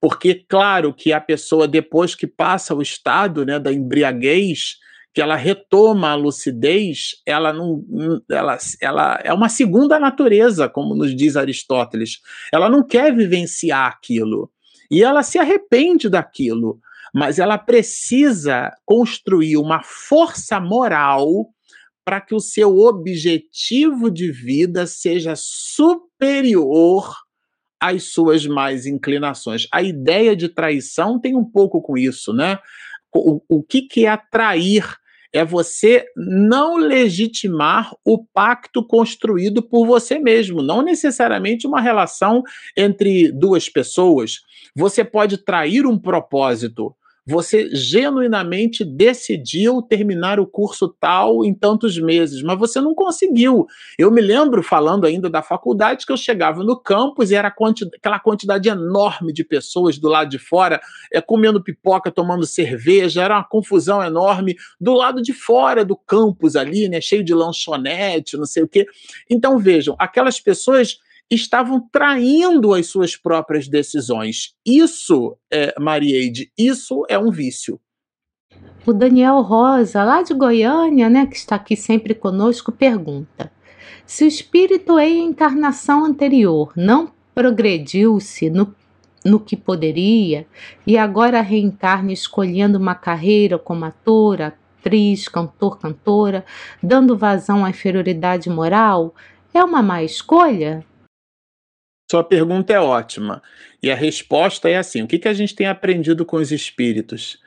[0.00, 4.76] Porque, claro, que a pessoa, depois que passa o estado né, da embriaguez,
[5.14, 7.84] que ela retoma a lucidez, ela não,
[8.28, 12.18] ela, ela é uma segunda natureza, como nos diz Aristóteles.
[12.52, 14.50] Ela não quer vivenciar aquilo
[14.90, 16.80] e ela se arrepende daquilo,
[17.14, 21.48] mas ela precisa construir uma força moral
[22.04, 27.14] para que o seu objetivo de vida seja superior
[27.80, 29.68] às suas mais inclinações.
[29.72, 32.58] A ideia de traição tem um pouco com isso, né?
[33.14, 34.84] O, o que, que é atrair
[35.34, 42.44] é você não legitimar o pacto construído por você mesmo, não necessariamente uma relação
[42.76, 44.42] entre duas pessoas.
[44.76, 46.94] Você pode trair um propósito,
[47.26, 53.66] você genuinamente decidiu terminar o curso tal em tantos meses, mas você não conseguiu.
[53.98, 57.84] Eu me lembro, falando ainda da faculdade, que eu chegava no campus e era quanti
[57.96, 63.36] aquela quantidade enorme de pessoas do lado de fora, é, comendo pipoca, tomando cerveja, era
[63.36, 64.54] uma confusão enorme.
[64.78, 68.86] Do lado de fora do campus ali, né, cheio de lanchonete, não sei o quê.
[69.30, 70.98] Então, vejam, aquelas pessoas
[71.30, 74.54] estavam traindo as suas próprias decisões.
[74.64, 77.80] Isso, é, Marieide, isso é um vício.
[78.86, 83.50] O Daniel Rosa, lá de Goiânia, né, que está aqui sempre conosco, pergunta:
[84.06, 88.74] Se o espírito em encarnação anterior não progrediu-se no,
[89.24, 90.46] no que poderia
[90.86, 96.44] e agora reencarna escolhendo uma carreira como atora, atriz, cantor, cantora,
[96.82, 99.14] dando vazão à inferioridade moral,
[99.52, 100.84] é uma má escolha?
[102.10, 103.42] Sua pergunta é ótima.
[103.82, 107.38] E a resposta é assim: o que, que a gente tem aprendido com os espíritos?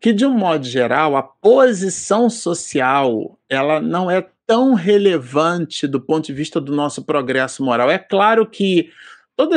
[0.00, 6.26] Que, de um modo geral, a posição social ela não é tão relevante do ponto
[6.26, 7.90] de vista do nosso progresso moral.
[7.90, 8.90] É claro que
[9.36, 9.56] toda,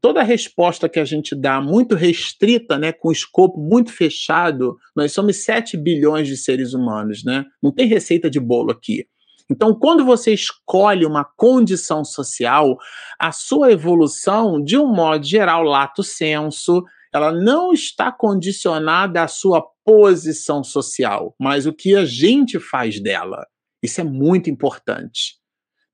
[0.00, 5.44] toda resposta que a gente dá muito restrita, né, com escopo muito fechado, nós somos
[5.44, 7.44] 7 bilhões de seres humanos, né?
[7.62, 9.06] Não tem receita de bolo aqui.
[9.50, 12.76] Então, quando você escolhe uma condição social,
[13.18, 16.82] a sua evolução, de um modo geral, lato senso,
[17.12, 23.46] ela não está condicionada à sua posição social, mas o que a gente faz dela.
[23.82, 25.34] Isso é muito importante.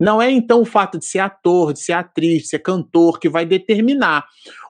[0.01, 3.29] Não é então o fato de ser ator, de ser atriz, de ser cantor que
[3.29, 4.25] vai determinar.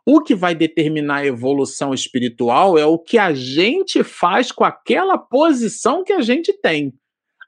[0.05, 5.16] O que vai determinar a evolução espiritual é o que a gente faz com aquela
[5.16, 6.93] posição que a gente tem.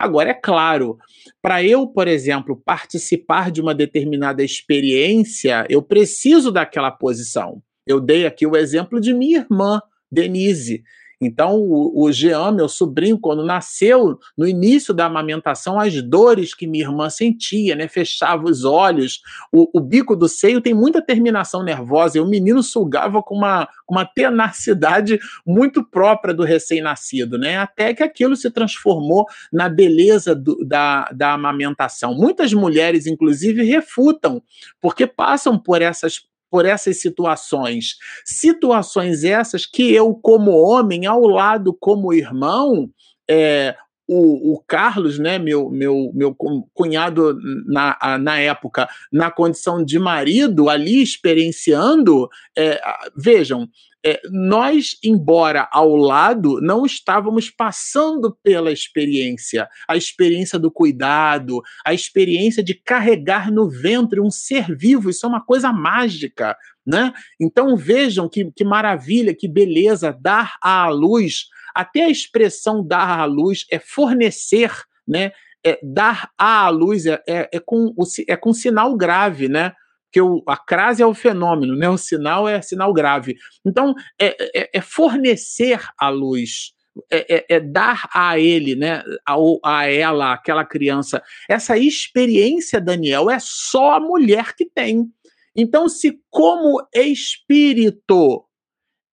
[0.03, 0.98] Agora, é claro,
[1.40, 7.62] para eu, por exemplo, participar de uma determinada experiência, eu preciso daquela posição.
[7.86, 9.80] Eu dei aqui o exemplo de minha irmã,
[10.11, 10.82] Denise.
[11.25, 16.66] Então, o, o Jean, meu sobrinho, quando nasceu, no início da amamentação, as dores que
[16.66, 17.87] minha irmã sentia, né?
[17.87, 19.20] Fechava os olhos,
[19.53, 23.68] o, o bico do seio tem muita terminação nervosa, e o menino sugava com uma,
[23.89, 27.57] uma tenacidade muito própria do recém-nascido, né?
[27.59, 32.16] Até que aquilo se transformou na beleza do, da, da amamentação.
[32.16, 34.43] Muitas mulheres, inclusive, refutam,
[34.81, 37.96] porque passam por essas por essas situações.
[38.26, 42.90] Situações essas que eu, como homem, ao lado como irmão,
[43.28, 43.74] é,
[44.09, 46.34] o, o, Carlos, né, meu, meu, meu
[46.74, 52.80] cunhado na, na época, na condição de marido, ali experienciando, é,
[53.16, 53.68] vejam,
[54.05, 61.94] é, nós, embora ao lado, não estávamos passando pela experiência, a experiência do cuidado, a
[61.94, 67.12] experiência de carregar no ventre um ser vivo, isso é uma coisa mágica, né?
[67.40, 73.25] Então vejam que, que maravilha, que beleza, dar à luz, até a expressão dar à
[73.25, 74.73] luz é fornecer,
[75.07, 75.33] né?
[75.64, 77.95] É, dar à luz é, é, é, com,
[78.27, 79.73] é com sinal grave, né?
[80.12, 81.89] porque a crase é o fenômeno, né?
[81.89, 83.37] o sinal é sinal grave.
[83.64, 86.75] Então, é, é, é fornecer a luz.
[87.11, 93.31] É, é, é, dar a ele, né, a, a ela, aquela criança, essa experiência, Daniel,
[93.31, 95.11] é só a mulher que tem.
[95.57, 98.45] Então, se como espírito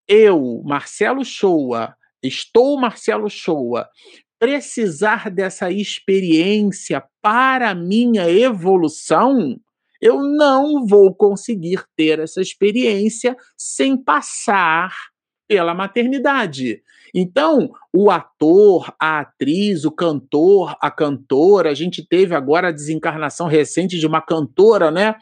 [0.05, 3.87] eu, Marcelo Shoa, estou Marcelo Shoa,
[4.39, 9.59] precisar dessa experiência para minha evolução,
[10.01, 14.93] eu não vou conseguir ter essa experiência sem passar
[15.47, 16.81] pela maternidade.
[17.13, 23.47] Então, o ator, a atriz, o cantor, a cantora, a gente teve agora a desencarnação
[23.47, 25.15] recente de uma cantora, né?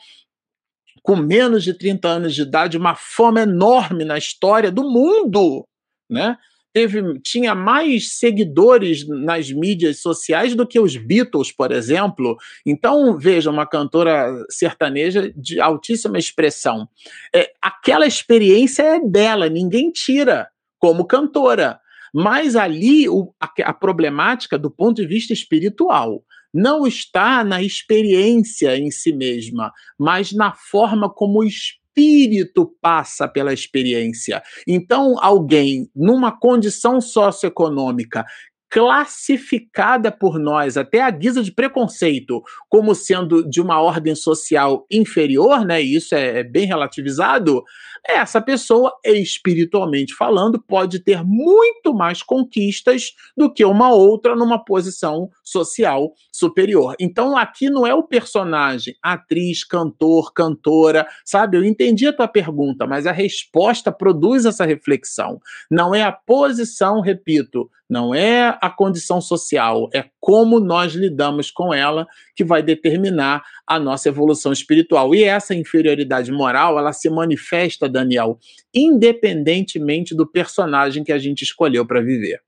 [1.01, 5.65] Com menos de 30 anos de idade, uma fama enorme na história do mundo,
[6.09, 6.37] né?
[6.77, 12.37] Teve, tinha mais seguidores nas mídias sociais do que os Beatles, por exemplo.
[12.63, 16.87] Então, veja, uma cantora sertaneja de altíssima expressão.
[17.33, 21.79] É, aquela experiência é dela, ninguém tira como cantora.
[22.13, 26.23] Mas ali o, a, a problemática do ponto de vista espiritual
[26.53, 33.27] não está na experiência em si mesma, mas na forma como o espírito espírito passa
[33.27, 34.41] pela experiência.
[34.67, 38.23] Então, alguém numa condição socioeconômica
[38.69, 45.65] classificada por nós, até a guisa de preconceito, como sendo de uma ordem social inferior,
[45.65, 45.81] né?
[45.81, 47.63] E isso é, é bem relativizado.
[48.05, 55.29] Essa pessoa, espiritualmente falando, pode ter muito mais conquistas do que uma outra numa posição
[55.43, 56.95] social superior.
[56.99, 61.57] Então, aqui não é o personagem, atriz, cantor, cantora, sabe?
[61.57, 65.39] Eu entendi a tua pergunta, mas a resposta produz essa reflexão.
[65.69, 71.73] Não é a posição, repito, não é a condição social, é como nós lidamos com
[71.73, 75.13] ela que vai determinar a nossa evolução espiritual.
[75.13, 78.39] E essa inferioridade moral, ela se manifesta, Daniel,
[78.73, 82.41] independentemente do personagem que a gente escolheu para viver.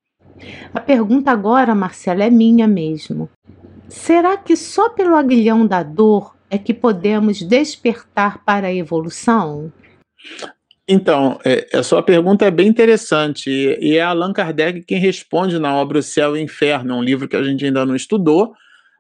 [0.74, 3.30] A pergunta agora, Marcela, é minha mesmo.
[3.88, 9.72] Será que só pelo aguilhão da dor é que podemos despertar para a evolução?
[10.92, 13.48] Então, é, a sua pergunta é bem interessante,
[13.80, 17.28] e, é Allan Kardec quem responde na obra O Céu e o Inferno, um livro
[17.28, 18.56] que a gente ainda não estudou,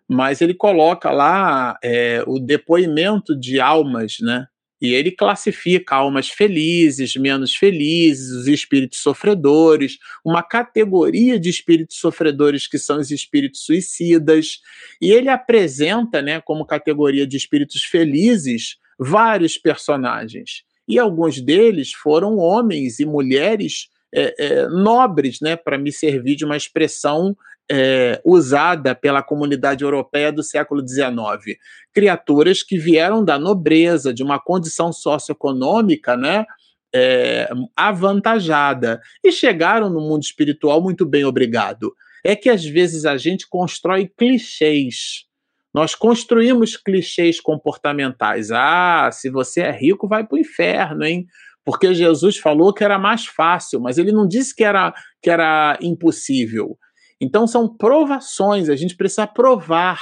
[0.07, 4.45] mas ele coloca lá é, o depoimento de almas, né?
[4.79, 12.67] E ele classifica almas felizes, menos felizes, os espíritos sofredores, uma categoria de espíritos sofredores
[12.67, 14.59] que são os espíritos suicidas,
[15.01, 20.68] e ele apresenta, né, como categoria de espíritos felizes, vários personagens.
[20.89, 26.43] E alguns deles foram homens e mulheres é, é, nobres, né, para me servir de
[26.43, 27.37] uma expressão
[27.71, 31.59] é, usada pela comunidade europeia do século XIX.
[31.93, 36.45] Criaturas que vieram da nobreza, de uma condição socioeconômica, né,
[36.93, 41.93] é, avantajada e chegaram no mundo espiritual muito bem, obrigado.
[42.23, 45.28] É que às vezes a gente constrói clichês.
[45.73, 48.51] Nós construímos clichês comportamentais.
[48.51, 51.25] Ah, se você é rico, vai para o inferno, hein?
[51.63, 55.77] Porque Jesus falou que era mais fácil, mas ele não disse que era, que era
[55.81, 56.77] impossível.
[57.21, 60.01] Então são provações, a gente precisa provar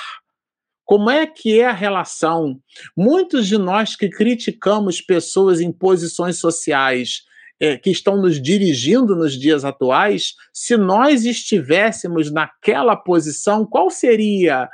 [0.85, 2.60] como é que é a relação.
[2.95, 7.23] Muitos de nós que criticamos pessoas em posições sociais
[7.60, 14.69] é, que estão nos dirigindo nos dias atuais, se nós estivéssemos naquela posição, qual seria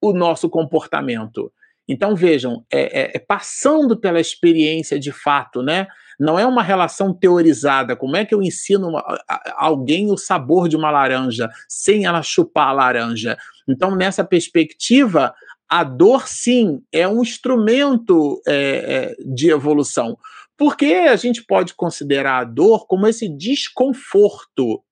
[0.00, 1.52] o nosso comportamento?
[1.88, 5.86] Então vejam, é, é, é passando pela experiência de fato, né?
[6.18, 7.94] Não é uma relação teorizada.
[7.94, 12.22] Como é que eu ensino uma, a, alguém o sabor de uma laranja sem ela
[12.22, 13.36] chupar a laranja?
[13.68, 15.34] Então, nessa perspectiva,
[15.68, 20.16] a dor, sim, é um instrumento é, é, de evolução.
[20.56, 24.82] Porque a gente pode considerar a dor como esse desconforto,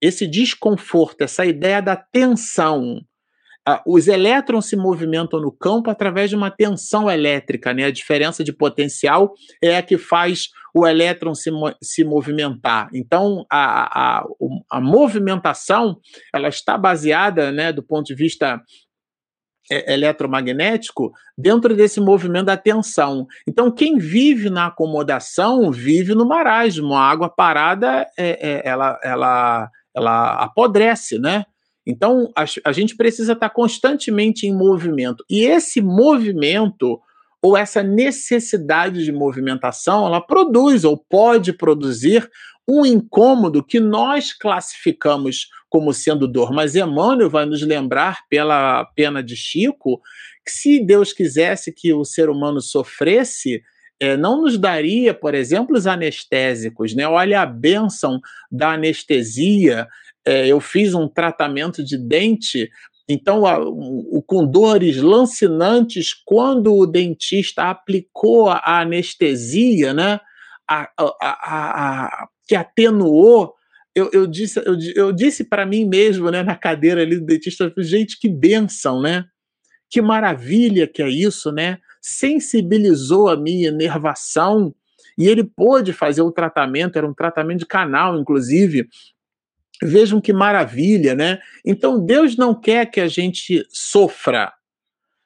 [0.00, 3.00] esse desconforto, essa ideia da tensão,
[3.70, 7.84] ah, os elétrons se movimentam no campo através de uma tensão elétrica, né?
[7.84, 9.32] A diferença de potencial
[9.62, 11.50] é a que faz o elétron se,
[11.82, 12.88] se movimentar.
[12.94, 14.24] Então, a, a,
[14.70, 15.98] a movimentação
[16.32, 18.60] ela está baseada, né, do ponto de vista
[19.70, 23.26] é, eletromagnético dentro desse movimento da tensão.
[23.48, 26.94] Então, quem vive na acomodação vive no marasmo.
[26.94, 31.44] A água parada, é, é, ela, ela, ela apodrece, né?
[31.86, 35.24] Então, a, a gente precisa estar constantemente em movimento.
[35.28, 37.00] E esse movimento,
[37.42, 42.28] ou essa necessidade de movimentação, ela produz ou pode produzir
[42.68, 46.52] um incômodo que nós classificamos como sendo dor.
[46.52, 50.00] Mas Emmanuel vai nos lembrar, pela pena de Chico,
[50.44, 53.62] que se Deus quisesse que o ser humano sofresse,
[54.00, 56.94] é, não nos daria, por exemplo, os anestésicos.
[56.94, 57.06] Né?
[57.06, 58.20] Olha a bênção
[58.50, 59.86] da anestesia
[60.26, 62.70] é, eu fiz um tratamento de dente,
[63.08, 70.20] então a, o, com dores lancinantes, quando o dentista aplicou a anestesia, né,
[70.68, 73.54] a, a, que atenuou,
[73.94, 77.72] eu, eu disse, eu, eu disse para mim mesmo, né, na cadeira ali do dentista,
[77.78, 79.24] gente, que benção, né?
[79.90, 81.78] Que maravilha que é isso, né?
[82.00, 84.72] Sensibilizou a minha enervação
[85.18, 88.88] e ele pôde fazer o tratamento, era um tratamento de canal, inclusive,
[89.82, 91.38] Vejam que maravilha, né?
[91.64, 94.52] Então Deus não quer que a gente sofra.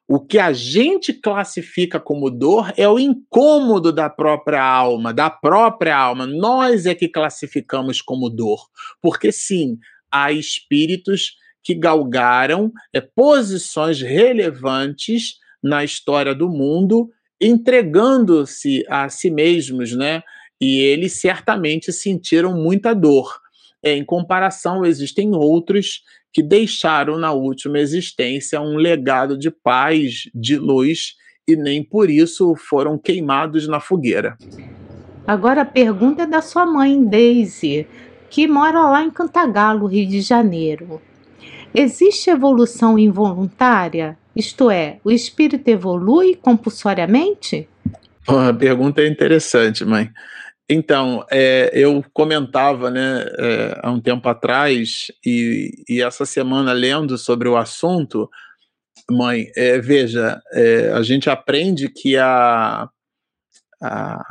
[0.06, 5.96] O que a gente classifica como dor é o incômodo da própria alma, da própria
[5.96, 6.26] alma.
[6.26, 8.68] Nós é que classificamos como dor.
[9.00, 9.78] Porque sim,
[10.12, 17.10] há espíritos que galgaram é, posições relevantes na história do mundo,
[17.40, 20.22] entregando-se a si mesmos, né?
[20.60, 23.40] E eles certamente sentiram muita dor.
[23.84, 26.02] É, em comparação, existem outros
[26.32, 31.14] que deixaram na última existência um legado de paz, de luz,
[31.46, 34.36] e nem por isso foram queimados na fogueira.
[35.26, 37.86] Agora a pergunta é da sua mãe, Daisy,
[38.28, 41.00] que mora lá em Cantagalo, Rio de Janeiro.
[41.74, 44.18] Existe evolução involuntária?
[44.34, 47.68] Isto é, o espírito evolui compulsoriamente?
[48.26, 50.10] a pergunta é interessante, mãe.
[50.68, 57.18] Então, é, eu comentava né, é, há um tempo atrás, e, e, essa semana lendo
[57.18, 58.30] sobre o assunto,
[59.10, 62.88] mãe, é, veja, é, a gente aprende que a,
[63.82, 64.24] a,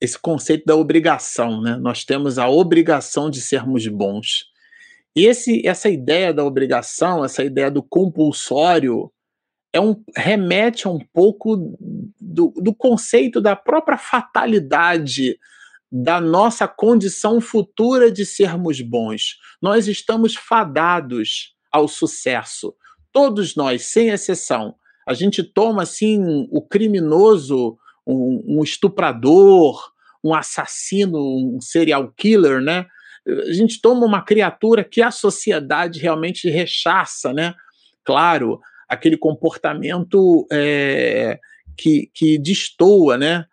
[0.00, 4.46] esse conceito da obrigação, né, nós temos a obrigação de sermos bons.
[5.14, 9.12] E esse, essa ideia da obrigação, essa ideia do compulsório,
[9.72, 11.76] é um, remete a um pouco
[12.20, 15.38] do, do conceito da própria fatalidade
[15.90, 19.38] da nossa condição futura de sermos bons.
[19.60, 22.74] Nós estamos fadados ao sucesso.
[23.12, 24.74] Todos nós, sem exceção.
[25.06, 27.76] A gente toma assim o criminoso,
[28.06, 29.92] um, um estuprador,
[30.22, 31.18] um assassino,
[31.56, 32.86] um serial killer, né?
[33.26, 37.54] A gente toma uma criatura que a sociedade realmente rechaça, né?
[38.04, 38.60] Claro,
[38.90, 41.38] aquele comportamento é,
[41.76, 43.46] que, que destoa, né?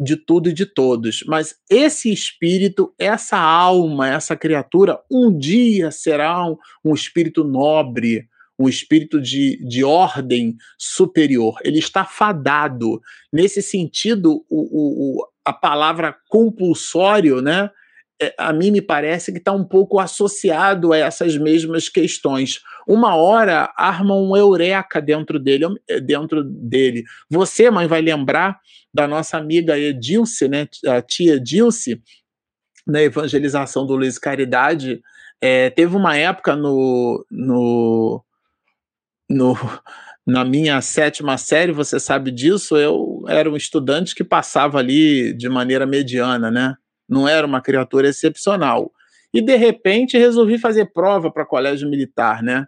[0.00, 1.22] De tudo e de todos.
[1.26, 8.28] Mas esse espírito, essa alma, essa criatura, um dia será um, um espírito nobre,
[8.58, 11.58] um espírito de, de ordem superior.
[11.62, 13.00] Ele está fadado.
[13.32, 17.70] Nesse sentido, o, o, a palavra compulsório, né?
[18.20, 22.60] É, a mim me parece que está um pouco associado a essas mesmas questões.
[22.86, 27.04] Uma hora arma um eureka dentro dele, é, dentro dele.
[27.30, 28.58] Você, mãe, vai lembrar
[28.92, 32.00] da nossa amiga Edilce, né, a tia Edilce,
[32.86, 35.02] na evangelização do Luiz Caridade,
[35.40, 38.24] é, teve uma época no, no,
[39.28, 39.54] no,
[40.26, 45.48] na minha sétima série, você sabe disso, eu era um estudante que passava ali de
[45.48, 46.74] maneira mediana, né?
[47.08, 48.92] Não era uma criatura excepcional.
[49.32, 52.66] E de repente resolvi fazer prova para colégio militar, né?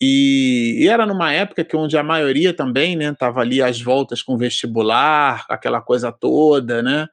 [0.00, 4.22] E, e, era numa época que onde a maioria também, né, tava ali às voltas
[4.22, 7.08] com vestibular, aquela coisa toda, né?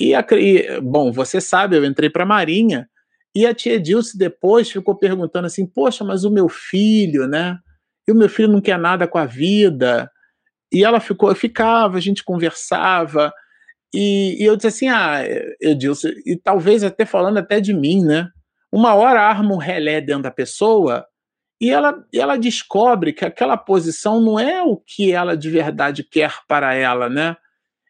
[0.00, 2.88] E, a, e bom, você sabe, eu entrei para a Marinha
[3.34, 7.58] e a tia Dilce depois ficou perguntando assim: "Poxa, mas o meu filho, né?
[8.08, 10.10] E o meu filho não quer nada com a vida".
[10.72, 13.32] E ela ficou, eu ficava, a gente conversava,
[13.94, 15.20] e, e eu disse assim, ah,
[15.60, 18.28] Edilson, e talvez até falando até de mim, né?
[18.70, 21.06] Uma hora arma um relé dentro da pessoa
[21.60, 26.32] e ela, ela descobre que aquela posição não é o que ela de verdade quer
[26.46, 27.36] para ela, né?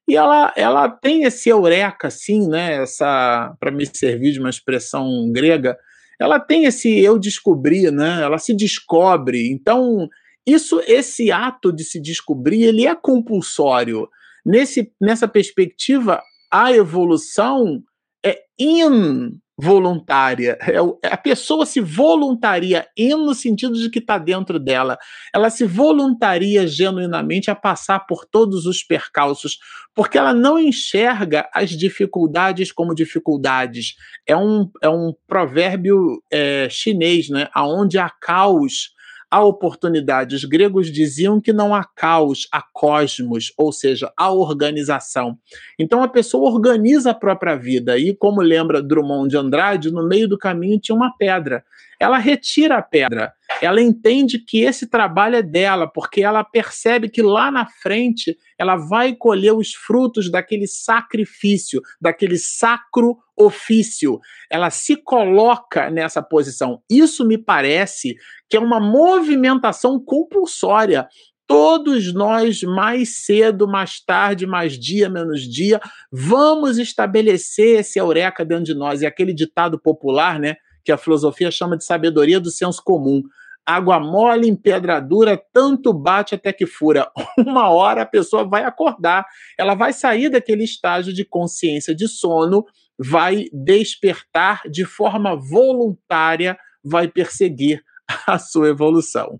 [0.08, 2.82] E ela, ela tem esse eureka, assim, né?
[2.82, 5.76] Essa, para me servir de uma expressão grega,
[6.18, 8.22] ela tem esse eu descobri, né?
[8.22, 9.50] Ela se descobre.
[9.50, 10.08] Então,
[10.46, 14.08] isso, esse ato de se descobrir, ele é compulsório.
[14.48, 17.82] Nesse, nessa perspectiva, a evolução
[18.24, 20.56] é involuntária.
[20.62, 20.76] É,
[21.06, 24.96] é, a pessoa se voluntaria, in no sentido de que está dentro dela.
[25.34, 29.58] Ela se voluntaria genuinamente a passar por todos os percalços,
[29.94, 33.96] porque ela não enxerga as dificuldades como dificuldades.
[34.26, 37.50] É um, é um provérbio é, chinês, né?
[37.54, 38.96] Onde há caos
[39.30, 40.34] a oportunidade.
[40.34, 45.38] Os gregos diziam que não há caos, há cosmos, ou seja, há organização.
[45.78, 47.98] Então a pessoa organiza a própria vida.
[47.98, 51.64] E como lembra Drummond de Andrade, no meio do caminho tinha uma pedra.
[52.00, 53.32] Ela retira a pedra.
[53.60, 58.76] Ela entende que esse trabalho é dela, porque ela percebe que lá na frente ela
[58.76, 64.20] vai colher os frutos daquele sacrifício, daquele sacro ofício.
[64.50, 66.82] Ela se coloca nessa posição.
[66.88, 68.14] Isso me parece
[68.48, 71.08] que é uma movimentação compulsória.
[71.48, 75.80] Todos nós, mais cedo, mais tarde, mais dia, menos dia,
[76.12, 79.00] vamos estabelecer esse eureka dentro de nós.
[79.00, 80.56] E aquele ditado popular, né,
[80.89, 83.23] que a filosofia chama de sabedoria do senso comum.
[83.66, 87.10] Água mole em pedra dura, tanto bate até que fura.
[87.36, 89.27] Uma hora a pessoa vai acordar,
[89.59, 92.65] ela vai sair daquele estágio de consciência de sono,
[92.98, 97.85] vai despertar de forma voluntária, vai perseguir
[98.27, 99.39] a sua evolução.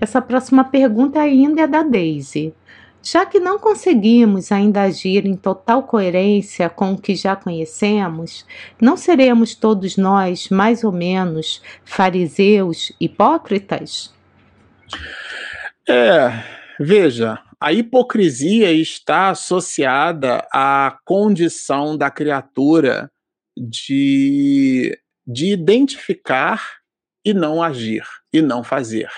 [0.00, 2.54] Essa próxima pergunta ainda é da Daisy.
[3.04, 8.46] Já que não conseguimos ainda agir em total coerência com o que já conhecemos,
[8.80, 14.10] não seremos todos nós, mais ou menos, fariseus hipócritas?
[15.86, 16.32] É,
[16.80, 23.10] veja, a hipocrisia está associada à condição da criatura
[23.54, 26.62] de, de identificar
[27.22, 29.10] e não agir, e não fazer.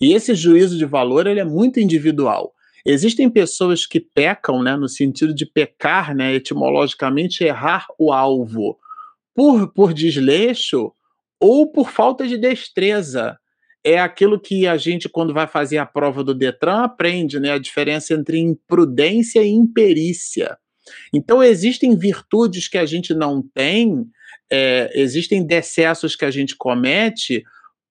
[0.00, 2.53] E esse juízo de valor ele é muito individual.
[2.84, 8.78] Existem pessoas que pecam, né, no sentido de pecar, né, etimologicamente errar o alvo,
[9.34, 10.92] por, por desleixo
[11.40, 13.38] ou por falta de destreza.
[13.82, 17.58] É aquilo que a gente, quando vai fazer a prova do Detran, aprende, né, a
[17.58, 20.56] diferença entre imprudência e imperícia.
[21.12, 24.06] Então, existem virtudes que a gente não tem
[24.50, 27.42] é, existem decessos que a gente comete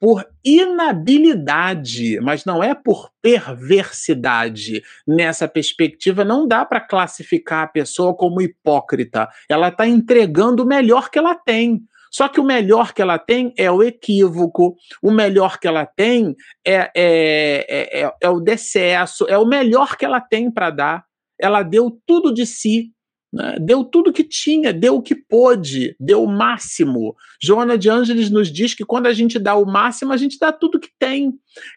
[0.03, 4.83] por inabilidade, mas não é por perversidade.
[5.07, 9.29] Nessa perspectiva, não dá para classificar a pessoa como hipócrita.
[9.47, 11.83] Ela está entregando o melhor que ela tem.
[12.11, 16.35] Só que o melhor que ela tem é o equívoco, o melhor que ela tem
[16.67, 21.05] é, é, é, é, é o decesso, é o melhor que ela tem para dar.
[21.39, 22.91] Ela deu tudo de si
[23.33, 23.57] né?
[23.59, 27.15] Deu tudo que tinha, deu o que pôde, deu o máximo.
[27.41, 30.51] Joana de Ângeles nos diz que quando a gente dá o máximo, a gente dá
[30.51, 31.33] tudo que tem.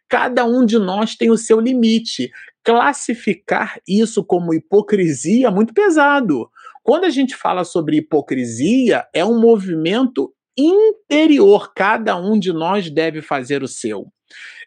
[0.06, 2.30] Cada um de nós tem o seu limite.
[2.62, 6.50] Classificar isso como hipocrisia é muito pesado.
[6.82, 13.22] Quando a gente fala sobre hipocrisia, é um movimento interior, cada um de nós deve
[13.22, 14.06] fazer o seu.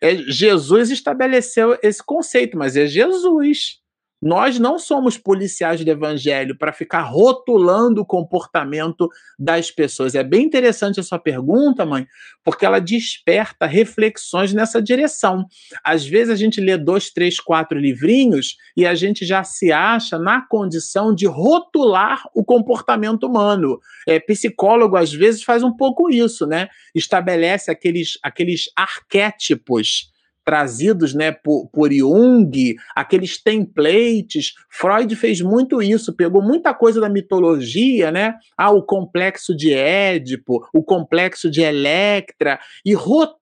[0.01, 3.78] É, Jesus estabeleceu esse conceito, mas é Jesus.
[4.21, 10.13] Nós não somos policiais do evangelho para ficar rotulando o comportamento das pessoas.
[10.13, 12.05] É bem interessante a sua pergunta, mãe,
[12.43, 15.45] porque ela desperta reflexões nessa direção.
[15.83, 20.19] Às vezes a gente lê dois, três, quatro livrinhos e a gente já se acha
[20.19, 23.79] na condição de rotular o comportamento humano.
[24.05, 26.67] É, psicólogo, às vezes, faz um pouco isso, né?
[26.93, 30.09] Estabelece aqueles, aqueles arquétipos
[30.43, 34.53] trazidos né, por, por Jung, aqueles templates.
[34.69, 38.35] Freud fez muito isso, pegou muita coisa da mitologia, né?
[38.57, 42.93] Ah, o complexo de Édipo, o complexo de Electra, e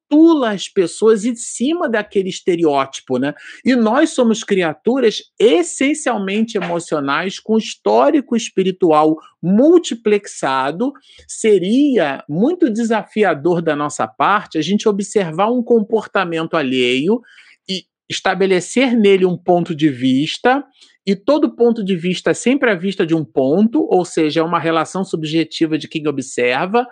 [0.10, 3.34] rotula as pessoas em cima daquele estereótipo, né?
[3.64, 10.92] E nós somos criaturas essencialmente emocionais com histórico espiritual multiplexado.
[11.28, 17.22] Seria muito desafiador da nossa parte a gente observar um comportamento alheio
[17.70, 20.64] e estabelecer nele um ponto de vista
[21.06, 24.44] e todo ponto de vista é sempre à vista de um ponto, ou seja, é
[24.44, 26.86] uma relação subjetiva de quem observa,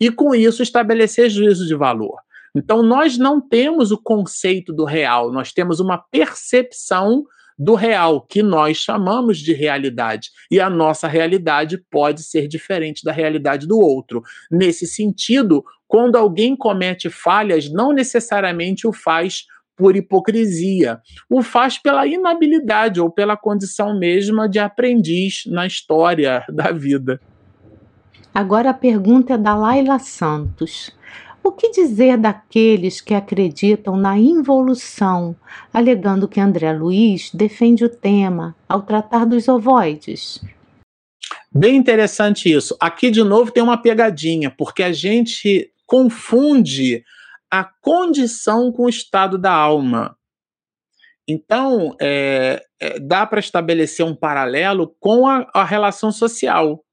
[0.00, 2.16] e com isso estabelecer juízo de valor.
[2.58, 7.24] Então, nós não temos o conceito do real, nós temos uma percepção
[7.58, 10.30] do real, que nós chamamos de realidade.
[10.50, 14.22] E a nossa realidade pode ser diferente da realidade do outro.
[14.50, 19.44] Nesse sentido, quando alguém comete falhas, não necessariamente o faz
[19.76, 26.72] por hipocrisia, o faz pela inabilidade ou pela condição mesma de aprendiz na história da
[26.72, 27.20] vida.
[28.34, 30.96] Agora a pergunta é da Laila Santos.
[31.48, 35.34] O que dizer daqueles que acreditam na involução,
[35.72, 40.44] alegando que André Luiz defende o tema ao tratar dos ovoides?
[41.50, 42.76] Bem interessante isso.
[42.78, 47.02] Aqui, de novo, tem uma pegadinha, porque a gente confunde
[47.50, 50.18] a condição com o estado da alma.
[51.26, 56.84] Então, é, é, dá para estabelecer um paralelo com a, a relação social.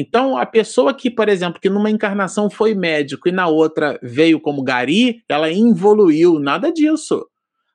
[0.00, 4.40] Então, a pessoa que, por exemplo, que numa encarnação foi médico e na outra veio
[4.40, 7.26] como gari, ela evoluiu, nada disso.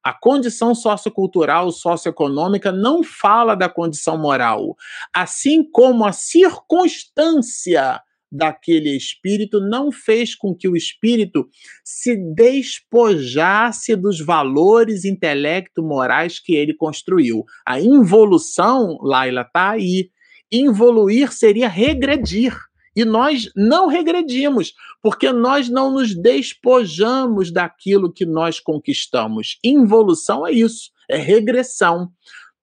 [0.02, 4.78] A condição sociocultural, socioeconômica não fala da condição moral,
[5.14, 8.02] assim como a circunstância
[8.32, 11.46] daquele espírito não fez com que o espírito
[11.84, 17.44] se despojasse dos valores intelecto-morais que ele construiu.
[17.66, 20.10] A involução, Laila, está aí
[20.54, 22.56] involuir seria regredir.
[22.96, 29.58] E nós não regredimos, porque nós não nos despojamos daquilo que nós conquistamos.
[29.64, 32.12] Involução é isso, é regressão.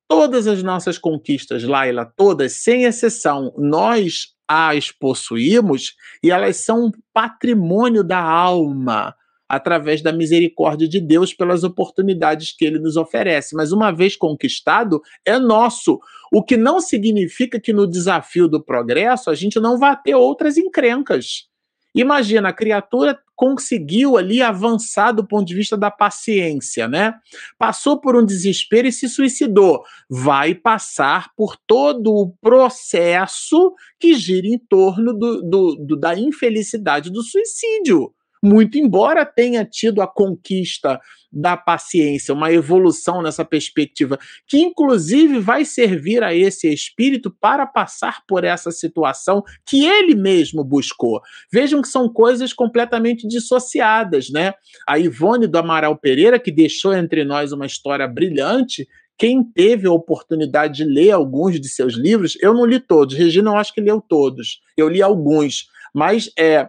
[0.07, 5.95] Todas as nossas conquistas, Laila, todas, sem exceção, nós as possuímos
[6.25, 9.15] e elas são um patrimônio da alma
[9.51, 13.57] através da misericórdia de Deus pelas oportunidades que ele nos oferece.
[13.57, 15.99] Mas uma vez conquistado, é nosso.
[16.33, 20.57] O que não significa que no desafio do progresso a gente não vai ter outras
[20.57, 21.49] encrencas.
[21.93, 27.15] Imagina, a criatura conseguiu ali avançar do ponto de vista da paciência, né?
[27.59, 29.83] Passou por um desespero e se suicidou.
[30.09, 37.11] Vai passar por todo o processo que gira em torno do, do, do da infelicidade
[37.11, 41.01] do suicídio muito embora tenha tido a conquista
[41.33, 44.19] da paciência, uma evolução nessa perspectiva,
[44.49, 50.65] que inclusive vai servir a esse espírito para passar por essa situação que ele mesmo
[50.65, 51.21] buscou.
[51.53, 54.55] Vejam que são coisas completamente dissociadas, né?
[54.89, 59.93] A Ivone do Amaral Pereira, que deixou entre nós uma história brilhante, quem teve a
[59.93, 63.81] oportunidade de ler alguns de seus livros, eu não li todos, Regina eu acho que
[63.81, 66.67] leu todos, eu li alguns, mas é,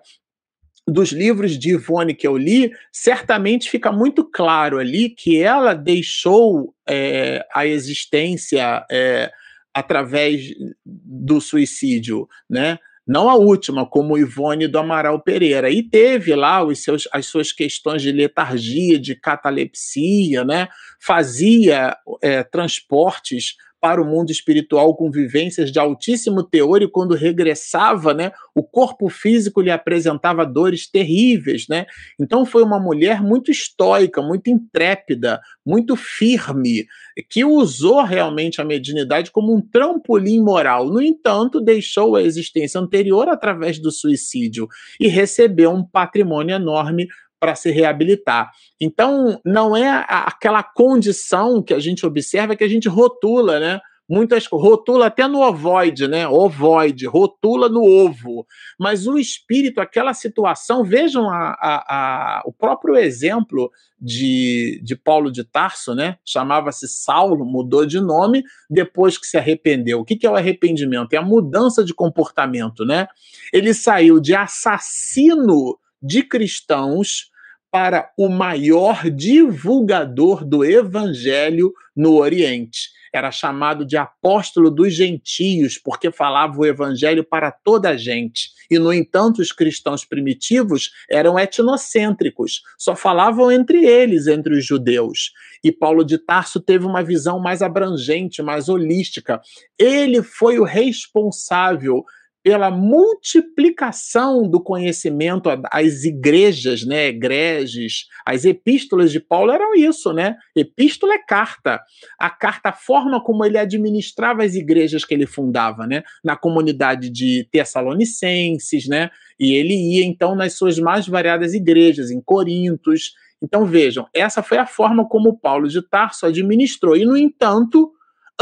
[0.88, 6.74] dos livros de Ivone que eu li, certamente fica muito claro ali que ela deixou
[6.88, 9.32] é, a existência é,
[9.74, 10.54] através
[10.86, 12.80] do suicídio, né?
[13.08, 15.70] Não a última, como Ivone do Amaral Pereira.
[15.70, 20.70] E teve lá os seus, as suas questões de letargia, de catalepsia, né?
[21.00, 28.14] Fazia é, transportes para o mundo espiritual com vivências de altíssimo teor e quando regressava,
[28.14, 31.88] né, o corpo físico lhe apresentava dores terríveis, né?
[32.20, 36.86] Então foi uma mulher muito estoica, muito intrépida, muito firme,
[37.28, 40.86] que usou realmente a mediunidade como um trampolim moral.
[40.86, 44.68] No entanto, deixou a existência anterior através do suicídio
[45.00, 47.08] e recebeu um patrimônio enorme
[47.42, 48.52] para se reabilitar.
[48.80, 53.82] Então, não é aquela condição que a gente observa que a gente rotula, né?
[54.12, 56.28] muitas rotula até no ovoide, né?
[56.28, 58.46] Ovoide, rotula no ovo.
[58.78, 65.32] Mas o espírito, aquela situação, vejam a, a, a, o próprio exemplo de, de Paulo
[65.32, 66.18] de Tarso, né?
[66.26, 70.02] Chamava-se Saulo, mudou de nome depois que se arrependeu.
[70.02, 71.14] O que, que é o arrependimento?
[71.14, 73.08] É a mudança de comportamento, né?
[73.54, 77.31] Ele saiu de assassino de cristãos
[77.72, 86.12] para o maior divulgador do evangelho no Oriente era chamado de apóstolo dos gentios, porque
[86.12, 88.50] falava o evangelho para toda a gente.
[88.70, 95.32] E, no entanto, os cristãos primitivos eram etnocêntricos, só falavam entre eles, entre os judeus.
[95.64, 99.42] E Paulo de Tarso teve uma visão mais abrangente, mais holística.
[99.78, 102.06] Ele foi o responsável
[102.44, 110.36] pela multiplicação do conhecimento às igrejas, né, egreges, as epístolas de Paulo eram isso, né?
[110.56, 111.80] Epístola é carta.
[112.20, 116.04] A carta, a forma como ele administrava as igrejas que ele fundava, né?
[116.24, 119.12] Na comunidade de Tessalonicenses, né?
[119.40, 123.14] E ele ia então nas suas mais variadas igrejas, em Corintos.
[123.42, 126.96] Então vejam, essa foi a forma como Paulo de Tarso administrou.
[126.96, 127.92] E no entanto,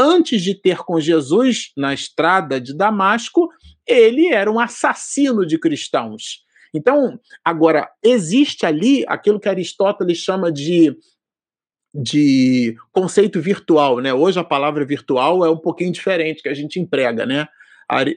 [0.00, 3.50] antes de ter com Jesus na estrada de Damasco,
[3.86, 6.42] ele era um assassino de cristãos.
[6.74, 10.96] Então, agora, existe ali aquilo que Aristóteles chama de,
[11.94, 14.14] de conceito virtual, né?
[14.14, 17.46] Hoje a palavra virtual é um pouquinho diferente que a gente emprega, né?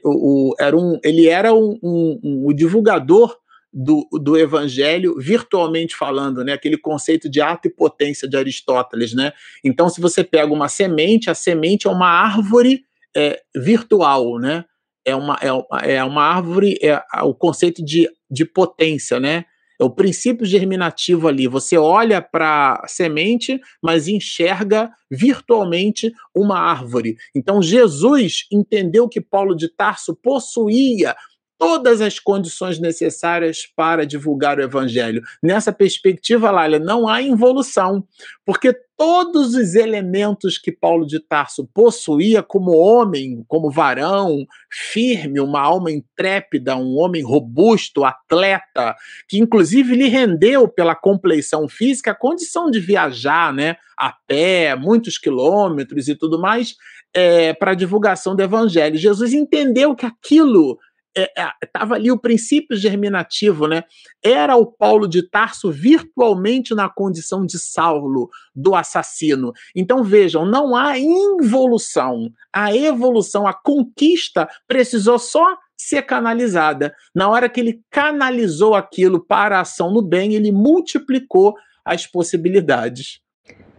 [0.04, 3.36] O, o, era um, ele era um, um, um, divulgador
[3.74, 6.52] do, do evangelho, virtualmente falando, né?
[6.52, 9.32] Aquele conceito de ato e potência de Aristóteles, né?
[9.64, 12.84] Então, se você pega uma semente, a semente é uma árvore
[13.16, 14.64] é, virtual, né?
[15.04, 15.38] é uma,
[15.82, 19.44] é, é uma árvore, é o conceito de, de potência, né?
[19.78, 21.48] É o princípio germinativo ali.
[21.48, 27.16] Você olha para a semente, mas enxerga virtualmente uma árvore.
[27.34, 31.16] Então, Jesus entendeu que Paulo de Tarso possuía
[31.64, 35.22] todas as condições necessárias para divulgar o evangelho.
[35.42, 38.04] Nessa perspectiva, Lália, não há involução,
[38.44, 45.58] porque todos os elementos que Paulo de Tarso possuía como homem, como varão, firme, uma
[45.58, 48.94] alma intrépida, um homem robusto, atleta,
[49.26, 55.16] que inclusive lhe rendeu pela compleição física a condição de viajar, né, a pé, muitos
[55.16, 56.74] quilômetros e tudo mais,
[57.14, 58.98] é, para a divulgação do evangelho.
[58.98, 60.78] Jesus entendeu que aquilo
[61.16, 63.84] estava é, é, ali o princípio germinativo, né?
[64.22, 69.52] Era o Paulo de Tarso virtualmente na condição de Saulo, do assassino.
[69.74, 72.30] Então vejam, não há involução.
[72.52, 76.94] A evolução, a conquista precisou só ser canalizada.
[77.14, 81.54] Na hora que ele canalizou aquilo para a ação no bem, ele multiplicou
[81.84, 83.20] as possibilidades.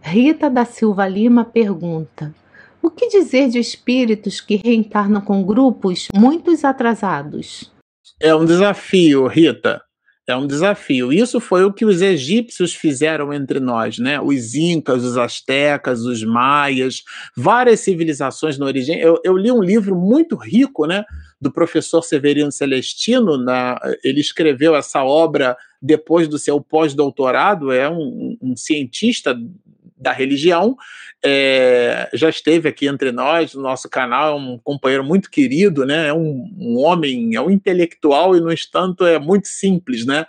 [0.00, 2.32] Rita da Silva Lima pergunta:
[2.86, 7.72] o que dizer de espíritos que reencarnam com grupos muito atrasados?
[8.20, 9.82] É um desafio, Rita.
[10.28, 11.12] É um desafio.
[11.12, 14.20] Isso foi o que os egípcios fizeram entre nós, né?
[14.20, 17.02] Os incas, os astecas, os maias,
[17.36, 18.98] várias civilizações na origem.
[18.98, 21.04] Eu, eu li um livro muito rico, né?
[21.40, 23.36] Do professor Severino Celestino.
[23.36, 27.70] Na, ele escreveu essa obra depois do seu pós-doutorado.
[27.70, 29.36] É um, um cientista
[29.96, 30.76] da religião.
[31.24, 36.08] É, já esteve aqui entre nós, no nosso canal, é um companheiro muito querido, né?
[36.08, 40.26] É um, um homem, é um intelectual e, no entanto, é muito simples, né?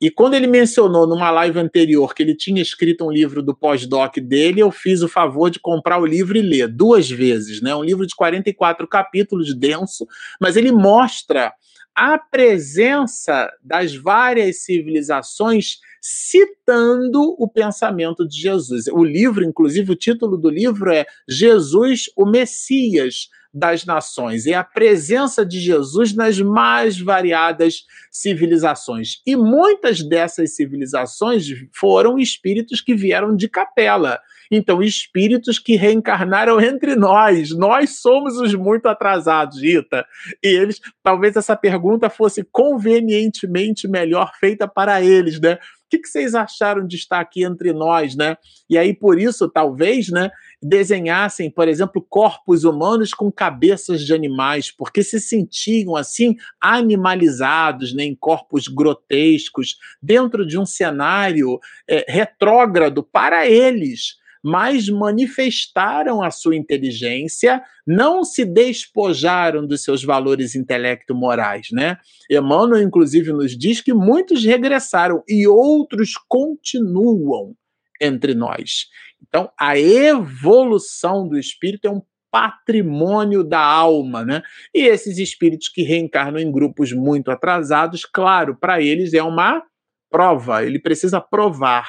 [0.00, 4.16] E quando ele mencionou numa live anterior que ele tinha escrito um livro do pós-doc
[4.18, 7.74] dele, eu fiz o favor de comprar o livro e ler duas vezes, né?
[7.74, 10.06] Um livro de 44 capítulos, denso,
[10.40, 11.52] mas ele mostra
[11.94, 18.88] a presença das várias civilizações citando o pensamento de Jesus.
[18.88, 24.46] O livro, inclusive, o título do livro é Jesus, o Messias das nações.
[24.46, 29.22] É a presença de Jesus nas mais variadas civilizações.
[29.24, 34.20] E muitas dessas civilizações foram espíritos que vieram de capela.
[34.50, 37.56] Então, espíritos que reencarnaram entre nós.
[37.56, 40.04] Nós somos os muito atrasados, Rita.
[40.42, 45.58] E eles, talvez essa pergunta fosse convenientemente melhor feita para eles, né?
[45.94, 48.36] Que, que vocês acharam de estar aqui entre nós, né?
[48.68, 50.30] E aí, por isso, talvez, né,
[50.62, 58.04] desenhassem, por exemplo, corpos humanos com cabeças de animais, porque se sentiam assim animalizados, né,
[58.04, 66.54] em corpos grotescos, dentro de um cenário é, retrógrado para eles mas manifestaram a sua
[66.54, 71.96] inteligência, não se despojaram dos seus valores intelecto-morais, né?
[72.30, 77.56] Emmanuel, inclusive, nos diz que muitos regressaram e outros continuam
[77.98, 78.86] entre nós.
[79.26, 84.42] Então, a evolução do espírito é um patrimônio da alma, né?
[84.74, 89.62] E esses espíritos que reencarnam em grupos muito atrasados, claro, para eles é uma
[90.10, 91.88] prova, ele precisa provar,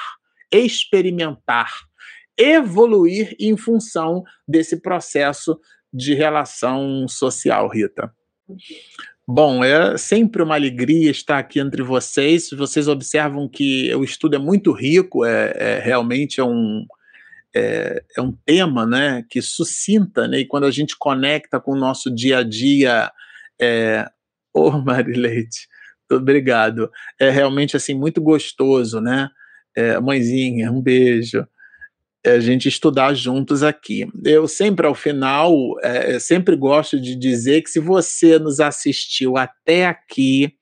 [0.50, 1.70] experimentar,
[2.38, 5.58] evoluir em função desse processo
[5.92, 8.12] de relação social, Rita.
[9.26, 12.50] Bom, é sempre uma alegria estar aqui entre vocês.
[12.50, 16.86] Vocês observam que o estudo é muito rico, é, é realmente é um,
[17.54, 21.78] é, é, um tema né, que sucinta, né, e quando a gente conecta com o
[21.78, 23.10] nosso dia a dia.
[23.60, 24.06] É...
[24.54, 25.66] Ô, oh, Marileite,
[26.10, 26.90] obrigado.
[27.20, 29.28] É realmente assim muito gostoso, né?
[29.76, 31.46] É, mãezinha, um beijo.
[32.26, 34.06] A gente estudar juntos aqui.
[34.24, 39.86] Eu sempre, ao final, é, sempre gosto de dizer que se você nos assistiu até
[39.86, 40.52] aqui,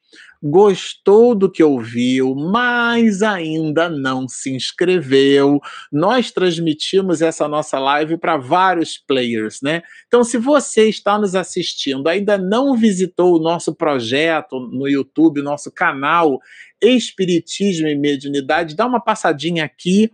[0.46, 5.58] gostou do que ouviu, mas ainda não se inscreveu,
[5.90, 9.80] nós transmitimos essa nossa live para vários players, né?
[10.06, 15.72] Então, se você está nos assistindo, ainda não visitou o nosso projeto no YouTube, nosso
[15.72, 16.38] canal
[16.82, 20.10] Espiritismo e Mediunidade, dá uma passadinha aqui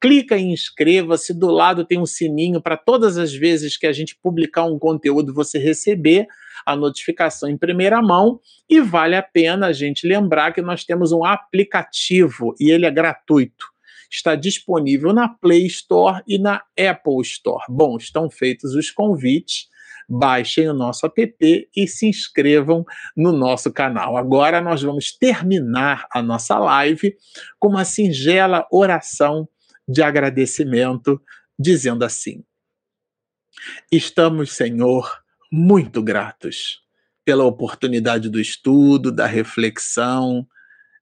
[0.00, 4.16] clica em inscreva-se, do lado tem um sininho para todas as vezes que a gente
[4.20, 6.26] publicar um conteúdo você receber
[6.64, 11.12] a notificação em primeira mão e vale a pena a gente lembrar que nós temos
[11.12, 13.66] um aplicativo e ele é gratuito.
[14.10, 17.64] Está disponível na Play Store e na Apple Store.
[17.68, 19.68] Bom, estão feitos os convites.
[20.12, 22.84] Baixem o nosso app e se inscrevam
[23.16, 24.16] no nosso canal.
[24.16, 27.14] Agora nós vamos terminar a nossa live
[27.60, 29.48] com uma singela oração
[29.90, 31.20] de agradecimento,
[31.58, 32.44] dizendo assim:
[33.90, 35.10] Estamos, Senhor,
[35.50, 36.80] muito gratos
[37.24, 40.46] pela oportunidade do estudo, da reflexão,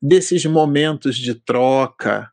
[0.00, 2.32] desses momentos de troca,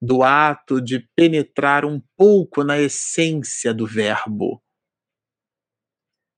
[0.00, 4.62] do ato de penetrar um pouco na essência do verbo,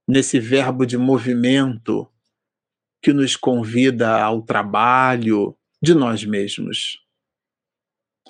[0.08, 2.10] nesse verbo de movimento
[3.00, 6.98] que nos convida ao trabalho de nós mesmos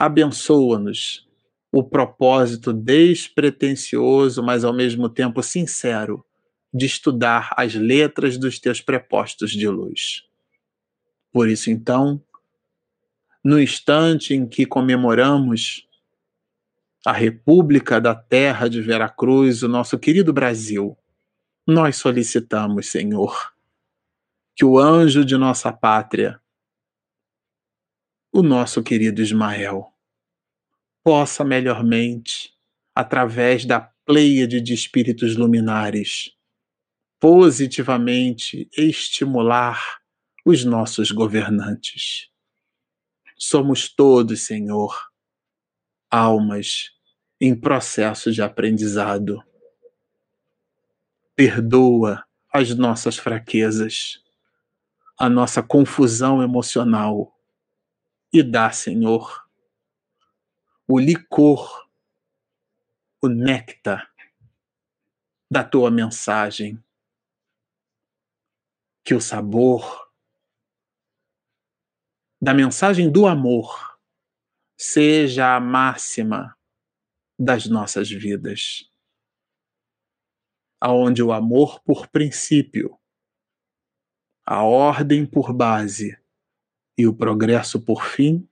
[0.00, 1.28] abençoa-nos
[1.70, 6.24] o propósito despretensioso, mas ao mesmo tempo sincero,
[6.72, 10.24] de estudar as letras dos teus prepostos de luz.
[11.30, 12.22] Por isso, então,
[13.44, 15.86] no instante em que comemoramos
[17.04, 20.96] a República da Terra de Veracruz, o nosso querido Brasil,
[21.66, 23.52] nós solicitamos, Senhor,
[24.56, 26.39] que o anjo de nossa pátria
[28.32, 29.92] o nosso querido Ismael
[31.02, 32.54] possa melhormente,
[32.94, 36.32] através da pleiade de espíritos luminares,
[37.18, 40.00] positivamente estimular
[40.44, 42.28] os nossos governantes.
[43.36, 45.10] Somos todos, Senhor,
[46.10, 46.90] almas
[47.40, 49.42] em processo de aprendizado.
[51.34, 54.22] Perdoa as nossas fraquezas,
[55.18, 57.39] a nossa confusão emocional
[58.32, 59.48] e dá, Senhor,
[60.86, 61.88] o licor,
[63.22, 64.12] o néctar
[65.50, 66.82] da tua mensagem.
[69.04, 70.08] Que o sabor
[72.40, 73.98] da mensagem do amor
[74.78, 76.56] seja a máxima
[77.38, 78.90] das nossas vidas.
[80.80, 82.98] Aonde o amor por princípio,
[84.46, 86.20] a ordem por base
[87.00, 88.46] e o progresso, por fim,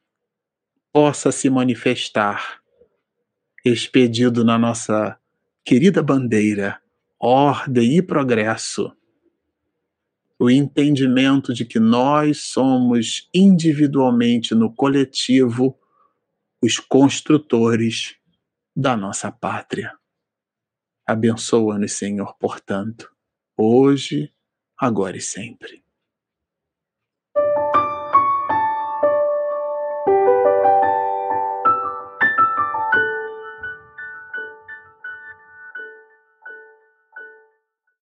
[0.90, 2.62] possa se manifestar,
[3.62, 5.18] expedido na nossa
[5.62, 6.80] querida bandeira,
[7.20, 8.90] ordem e progresso,
[10.38, 15.78] o entendimento de que nós somos individualmente no coletivo
[16.62, 18.16] os construtores
[18.74, 19.92] da nossa pátria.
[21.06, 23.12] Abençoa-nos, Senhor, portanto,
[23.58, 24.32] hoje,
[24.78, 25.86] agora e sempre.